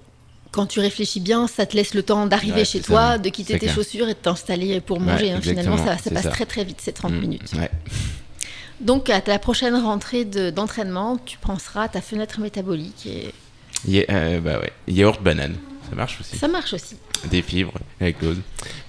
quand 0.51 0.67
tu 0.67 0.79
réfléchis 0.81 1.21
bien, 1.21 1.47
ça 1.49 1.67
te 1.67 1.75
laisse 1.77 1.95
le 1.95 2.03
temps 2.03 2.27
d'arriver 2.27 2.59
Ouais, 2.61 2.65
chez 2.65 2.81
toi, 2.81 3.13
ça. 3.13 3.19
de 3.19 3.29
quitter 3.29 3.55
tes 3.55 3.59
clair. 3.61 3.75
chaussures 3.75 4.09
et 4.09 4.15
de 4.15 4.19
t'installer 4.19 4.81
pour 4.81 4.99
Ouais, 4.99 5.05
manger. 5.05 5.33
hein. 5.33 5.41
Finalement, 5.43 5.77
ça, 5.79 5.97
passe 6.11 6.23
ça. 6.23 6.31
très 6.31 6.47
très 6.47 6.65
vite, 6.65 6.81
ces 6.81 6.93
30 6.93 7.13
Mm, 7.13 7.19
minutes. 7.21 7.53
Ouais. 7.59 7.71
Donc, 8.81 9.09
à 9.11 9.21
la 9.27 9.39
prochaine 9.39 9.75
rentrée 9.75 10.25
de- 10.25 10.51
d'entraînement, 10.51 11.17
tu 11.25 11.39
penseras 11.39 11.85
à 11.85 11.89
ta 11.89 12.01
fenêtre 12.01 12.41
métabolique 12.41 13.07
et 13.07 13.33
Ya- 13.87 14.05
euh, 14.11 14.41
bah 14.41 14.59
ouais. 14.61 14.73
Yaourt 14.89 15.21
banane, 15.23 15.55
ça 15.91 15.95
marche 15.95 16.19
aussi. 16.21 16.37
ça 16.39 16.49
marche 16.49 16.73
aussi. 16.73 16.97
Des 17.31 17.43
fibres 17.43 17.75
avec 18.01 18.21
l'ose. 18.23 18.39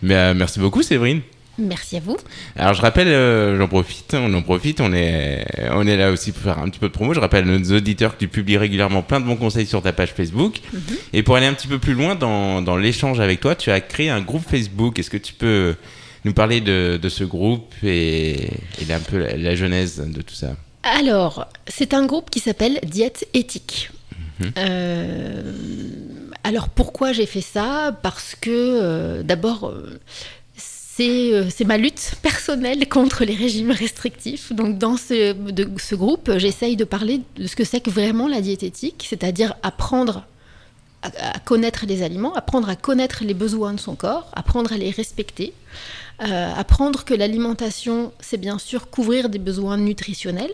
Mais 0.02 0.16
euh, 0.16 0.34
merci 0.34 0.60
beaucoup 0.60 0.82
Séverine. 0.84 1.22
Merci 1.58 1.98
à 1.98 2.00
vous. 2.02 2.18
Alors 2.56 2.74
je 2.74 2.82
rappelle, 2.82 3.08
euh, 3.08 3.58
j'en 3.58 3.68
profite, 3.68 4.14
on 4.14 4.34
en 4.34 4.42
profite, 4.42 4.82
on 4.82 4.92
est, 4.94 5.46
on 5.72 5.88
est 5.88 5.96
là 5.96 6.12
aussi 6.12 6.32
pour 6.32 6.42
faire 6.42 6.60
un 6.60 6.70
petit 6.70 6.80
peu 6.80 6.88
de 6.88 6.94
promo. 6.94 7.14
Je 7.14 7.20
rappelle 7.20 7.48
à 7.50 7.58
nos 7.58 7.76
auditeurs 7.76 8.16
que 8.16 8.20
tu 8.20 8.28
publies 8.28 8.58
régulièrement 8.58 9.02
plein 9.02 9.22
de 9.22 9.26
bons 9.26 9.38
conseils 9.38 9.66
sur 9.66 9.82
ta 9.82 9.94
page 9.94 10.14
Facebook. 10.14 10.60
Mhm. 10.74 10.82
Et 11.14 11.24
pour 11.24 11.36
aller 11.38 11.46
un 11.46 11.54
petit 11.54 11.68
peu 11.68 11.80
plus 11.80 11.94
loin 11.94 12.16
dans, 12.16 12.62
dans 12.62 12.76
l'échange 12.76 13.20
avec 13.20 13.40
toi, 13.40 13.56
tu 13.56 13.72
as 13.72 13.80
créé 13.82 14.10
un 14.10 14.22
groupe 14.22 14.44
Facebook. 14.50 15.00
Est-ce 15.00 15.10
que 15.10 15.18
tu 15.18 15.34
peux 15.34 15.76
nous 16.26 16.34
parler 16.34 16.60
de, 16.60 17.00
de 17.02 17.10
ce 17.10 17.24
groupe 17.24 17.74
et, 17.84 18.50
et 18.82 18.94
un 18.94 19.00
peu 19.00 19.18
la, 19.20 19.38
la 19.38 19.56
genèse 19.56 20.04
de 20.06 20.22
tout 20.22 20.36
ça? 20.36 20.56
Alors, 20.84 21.48
c'est 21.68 21.94
un 21.94 22.06
groupe 22.06 22.30
qui 22.30 22.40
s'appelle 22.40 22.80
Diète 22.84 23.28
éthique. 23.34 23.92
Mhm. 24.40 24.52
Euh, 24.58 25.54
alors 26.44 26.68
pourquoi 26.68 27.14
j'ai 27.14 27.26
fait 27.26 27.42
ça? 27.42 27.98
Parce 28.04 28.36
que 28.36 28.50
euh, 28.52 29.24
d'abord, 29.24 29.74
c'est 30.96 31.34
euh, 31.34 31.50
c'est 31.50 31.66
ma 31.66 31.78
lutte 31.78 32.16
personnelle 32.22 32.88
contre 32.88 33.26
les 33.26 33.36
régimes 33.36 33.72
restrictifs. 33.72 34.54
Donc 34.54 34.78
dans 34.78 34.98
ce, 34.98 35.34
groupe, 35.96 36.32
j'essaye 36.38 36.76
de 36.76 36.86
parler 36.86 37.22
de 37.36 37.48
ce 37.48 37.56
que 37.56 37.64
c'est 37.64 37.82
que 37.82 37.90
vraiment 37.90 38.28
la 38.28 38.42
diététique, 38.42 39.06
c'est-à-dire 39.10 39.56
apprendre 39.62 40.26
à, 41.02 41.10
à 41.36 41.40
connaître 41.40 41.86
les 41.86 42.02
aliments, 42.02 42.34
apprendre 42.34 42.70
à 42.70 42.76
connaître 42.76 43.24
les 43.24 43.34
besoins 43.34 43.74
de 43.74 43.80
son 43.80 43.96
corps, 43.96 44.30
apprendre 44.34 44.72
à 44.72 44.78
les 44.78 44.92
respecter, 44.92 45.54
euh, 46.22 46.54
apprendre 46.56 47.04
que 47.04 47.14
l'alimentation, 47.14 48.14
c'est 48.22 48.38
bien 48.38 48.58
sûr 48.58 48.90
couvrir 48.90 49.28
des 49.28 49.40
besoins 49.40 49.78
nutritionnels, 49.78 50.54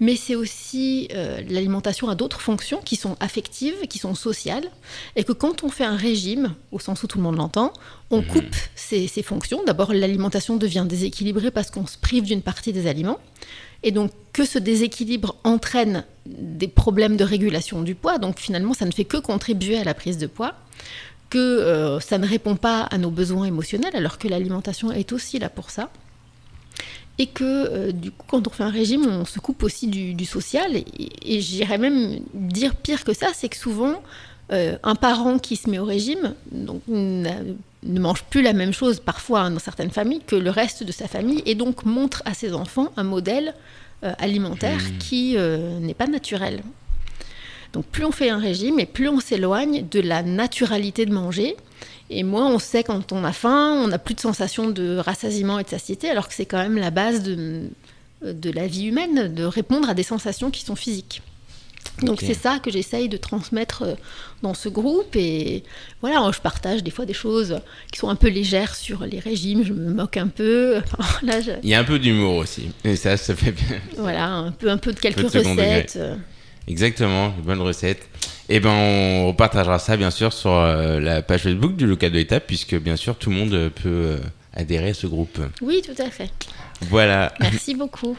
mais 0.00 0.16
c'est 0.16 0.34
aussi 0.34 1.08
euh, 1.14 1.40
l'alimentation 1.48 2.08
a 2.08 2.14
d'autres 2.14 2.40
fonctions 2.40 2.80
qui 2.84 2.96
sont 2.96 3.16
affectives, 3.20 3.86
qui 3.88 3.98
sont 3.98 4.14
sociales, 4.14 4.70
et 5.16 5.24
que 5.24 5.32
quand 5.32 5.64
on 5.64 5.68
fait 5.68 5.84
un 5.84 5.96
régime, 5.96 6.54
au 6.72 6.78
sens 6.78 7.02
où 7.02 7.06
tout 7.06 7.18
le 7.18 7.24
monde 7.24 7.36
l'entend, 7.36 7.72
on 8.10 8.22
coupe 8.22 8.56
ces, 8.74 9.06
ces 9.06 9.22
fonctions. 9.22 9.62
D'abord, 9.64 9.92
l'alimentation 9.92 10.56
devient 10.56 10.86
déséquilibrée 10.88 11.50
parce 11.50 11.70
qu'on 11.70 11.86
se 11.86 11.98
prive 11.98 12.24
d'une 12.24 12.42
partie 12.42 12.72
des 12.72 12.86
aliments, 12.86 13.18
et 13.82 13.92
donc 13.92 14.10
que 14.32 14.44
ce 14.44 14.58
déséquilibre 14.58 15.36
entraîne 15.44 16.04
des 16.26 16.68
problèmes 16.68 17.16
de 17.16 17.24
régulation 17.24 17.82
du 17.82 17.94
poids, 17.94 18.18
donc 18.18 18.38
finalement 18.38 18.74
ça 18.74 18.84
ne 18.84 18.90
fait 18.90 19.04
que 19.04 19.16
contribuer 19.16 19.78
à 19.78 19.84
la 19.84 19.94
prise 19.94 20.18
de 20.18 20.26
poids, 20.26 20.54
que 21.30 21.38
euh, 21.38 22.00
ça 22.00 22.18
ne 22.18 22.26
répond 22.26 22.56
pas 22.56 22.82
à 22.82 22.98
nos 22.98 23.10
besoins 23.10 23.44
émotionnels, 23.44 23.94
alors 23.94 24.18
que 24.18 24.28
l'alimentation 24.28 24.92
est 24.92 25.12
aussi 25.12 25.38
là 25.38 25.48
pour 25.48 25.70
ça 25.70 25.90
et 27.18 27.26
que 27.26 27.44
euh, 27.44 27.92
du 27.92 28.10
coup 28.10 28.26
quand 28.28 28.46
on 28.46 28.50
fait 28.50 28.62
un 28.62 28.70
régime 28.70 29.06
on 29.06 29.24
se 29.24 29.38
coupe 29.40 29.62
aussi 29.62 29.86
du, 29.88 30.14
du 30.14 30.24
social 30.24 30.76
et, 30.76 30.84
et 31.24 31.40
j'irais 31.40 31.78
même 31.78 32.20
dire 32.34 32.74
pire 32.74 33.04
que 33.04 33.12
ça 33.12 33.28
c'est 33.34 33.48
que 33.48 33.56
souvent 33.56 34.00
euh, 34.50 34.78
un 34.82 34.94
parent 34.94 35.38
qui 35.38 35.56
se 35.56 35.68
met 35.68 35.78
au 35.78 35.84
régime 35.84 36.34
donc, 36.50 36.80
ne 36.88 38.00
mange 38.00 38.24
plus 38.24 38.40
la 38.40 38.54
même 38.54 38.72
chose 38.72 38.98
parfois 38.98 39.40
hein, 39.40 39.50
dans 39.50 39.58
certaines 39.58 39.90
familles 39.90 40.22
que 40.26 40.36
le 40.36 40.48
reste 40.48 40.84
de 40.84 40.92
sa 40.92 41.06
famille 41.06 41.42
et 41.44 41.54
donc 41.54 41.84
montre 41.84 42.22
à 42.24 42.32
ses 42.32 42.54
enfants 42.54 42.90
un 42.96 43.02
modèle 43.02 43.54
euh, 44.04 44.12
alimentaire 44.18 44.80
qui 45.00 45.34
euh, 45.36 45.80
n'est 45.80 45.92
pas 45.92 46.06
naturel. 46.06 46.62
Donc 47.72 47.84
plus 47.86 48.04
on 48.04 48.12
fait 48.12 48.30
un 48.30 48.38
régime 48.38 48.78
et 48.78 48.86
plus 48.86 49.08
on 49.08 49.18
s'éloigne 49.18 49.86
de 49.90 50.00
la 50.00 50.22
naturalité 50.22 51.04
de 51.04 51.12
manger. 51.12 51.56
Et 52.10 52.22
moins 52.22 52.50
on 52.50 52.58
sait 52.58 52.82
quand 52.84 53.12
on 53.12 53.22
a 53.24 53.32
faim, 53.32 53.74
on 53.84 53.88
n'a 53.88 53.98
plus 53.98 54.14
de 54.14 54.20
sensation 54.20 54.70
de 54.70 54.96
rassasiement 54.96 55.58
et 55.58 55.64
de 55.64 55.68
satiété, 55.68 56.08
alors 56.08 56.26
que 56.28 56.34
c'est 56.34 56.46
quand 56.46 56.58
même 56.58 56.76
la 56.78 56.90
base 56.90 57.22
de, 57.22 57.64
de 58.24 58.50
la 58.50 58.66
vie 58.66 58.86
humaine, 58.86 59.34
de 59.34 59.44
répondre 59.44 59.88
à 59.90 59.94
des 59.94 60.02
sensations 60.02 60.50
qui 60.50 60.64
sont 60.64 60.76
physiques. 60.76 61.20
Donc 62.02 62.20
c'est 62.28 62.34
ça 62.34 62.58
que 62.60 62.70
j'essaye 62.70 63.08
de 63.08 63.16
transmettre 63.16 63.82
euh, 63.82 63.94
dans 64.42 64.54
ce 64.54 64.68
groupe 64.68 65.16
et 65.16 65.64
voilà, 66.00 66.30
je 66.32 66.40
partage 66.40 66.82
des 66.84 66.90
fois 66.92 67.06
des 67.06 67.12
choses 67.12 67.58
qui 67.92 67.98
sont 67.98 68.08
un 68.08 68.14
peu 68.14 68.28
légères 68.28 68.76
sur 68.76 69.04
les 69.04 69.18
régimes, 69.18 69.64
je 69.64 69.72
me 69.72 69.92
moque 69.92 70.16
un 70.16 70.28
peu, 70.28 70.80
Enfin, 70.98 71.26
là, 71.26 71.40
je- 71.40 71.50
Il 71.62 71.68
y 71.68 71.74
a 71.74 71.80
un 71.80 71.84
peu 71.84 71.98
d'humour 71.98 72.36
aussi. 72.36 72.70
Et 72.84 72.94
ça, 72.94 73.16
ça 73.16 73.34
fait 73.34 73.50
bien. 73.52 73.80
voilà, 73.96 74.28
un 74.28 74.52
peu, 74.52 74.70
un 74.70 74.76
peu 74.78 74.92
de 74.92 75.00
quelques 75.00 75.24
de 75.24 75.28
second 75.28 75.54
degré. 75.56 75.86
Exactement, 76.68 77.32
une 77.38 77.44
bonne 77.44 77.60
recette. 77.60 78.06
Et 78.50 78.60
ben 78.60 78.70
on 78.70 79.34
partagera 79.34 79.78
ça 79.78 79.96
bien 79.96 80.10
sûr 80.10 80.32
sur 80.32 80.52
euh, 80.52 81.00
la 81.00 81.22
page 81.22 81.42
Facebook 81.42 81.76
du 81.76 81.86
local 81.86 82.12
de 82.12 82.16
l'étape 82.16 82.46
puisque 82.46 82.76
bien 82.76 82.96
sûr 82.96 83.16
tout 83.16 83.30
le 83.30 83.36
monde 83.36 83.70
peut 83.74 83.88
euh, 83.88 84.18
adhérer 84.54 84.90
à 84.90 84.94
ce 84.94 85.06
groupe. 85.06 85.40
Oui, 85.62 85.82
tout 85.82 86.00
à 86.00 86.10
fait. 86.10 86.30
Voilà. 86.82 87.32
Merci 87.40 87.74
beaucoup. 87.74 88.16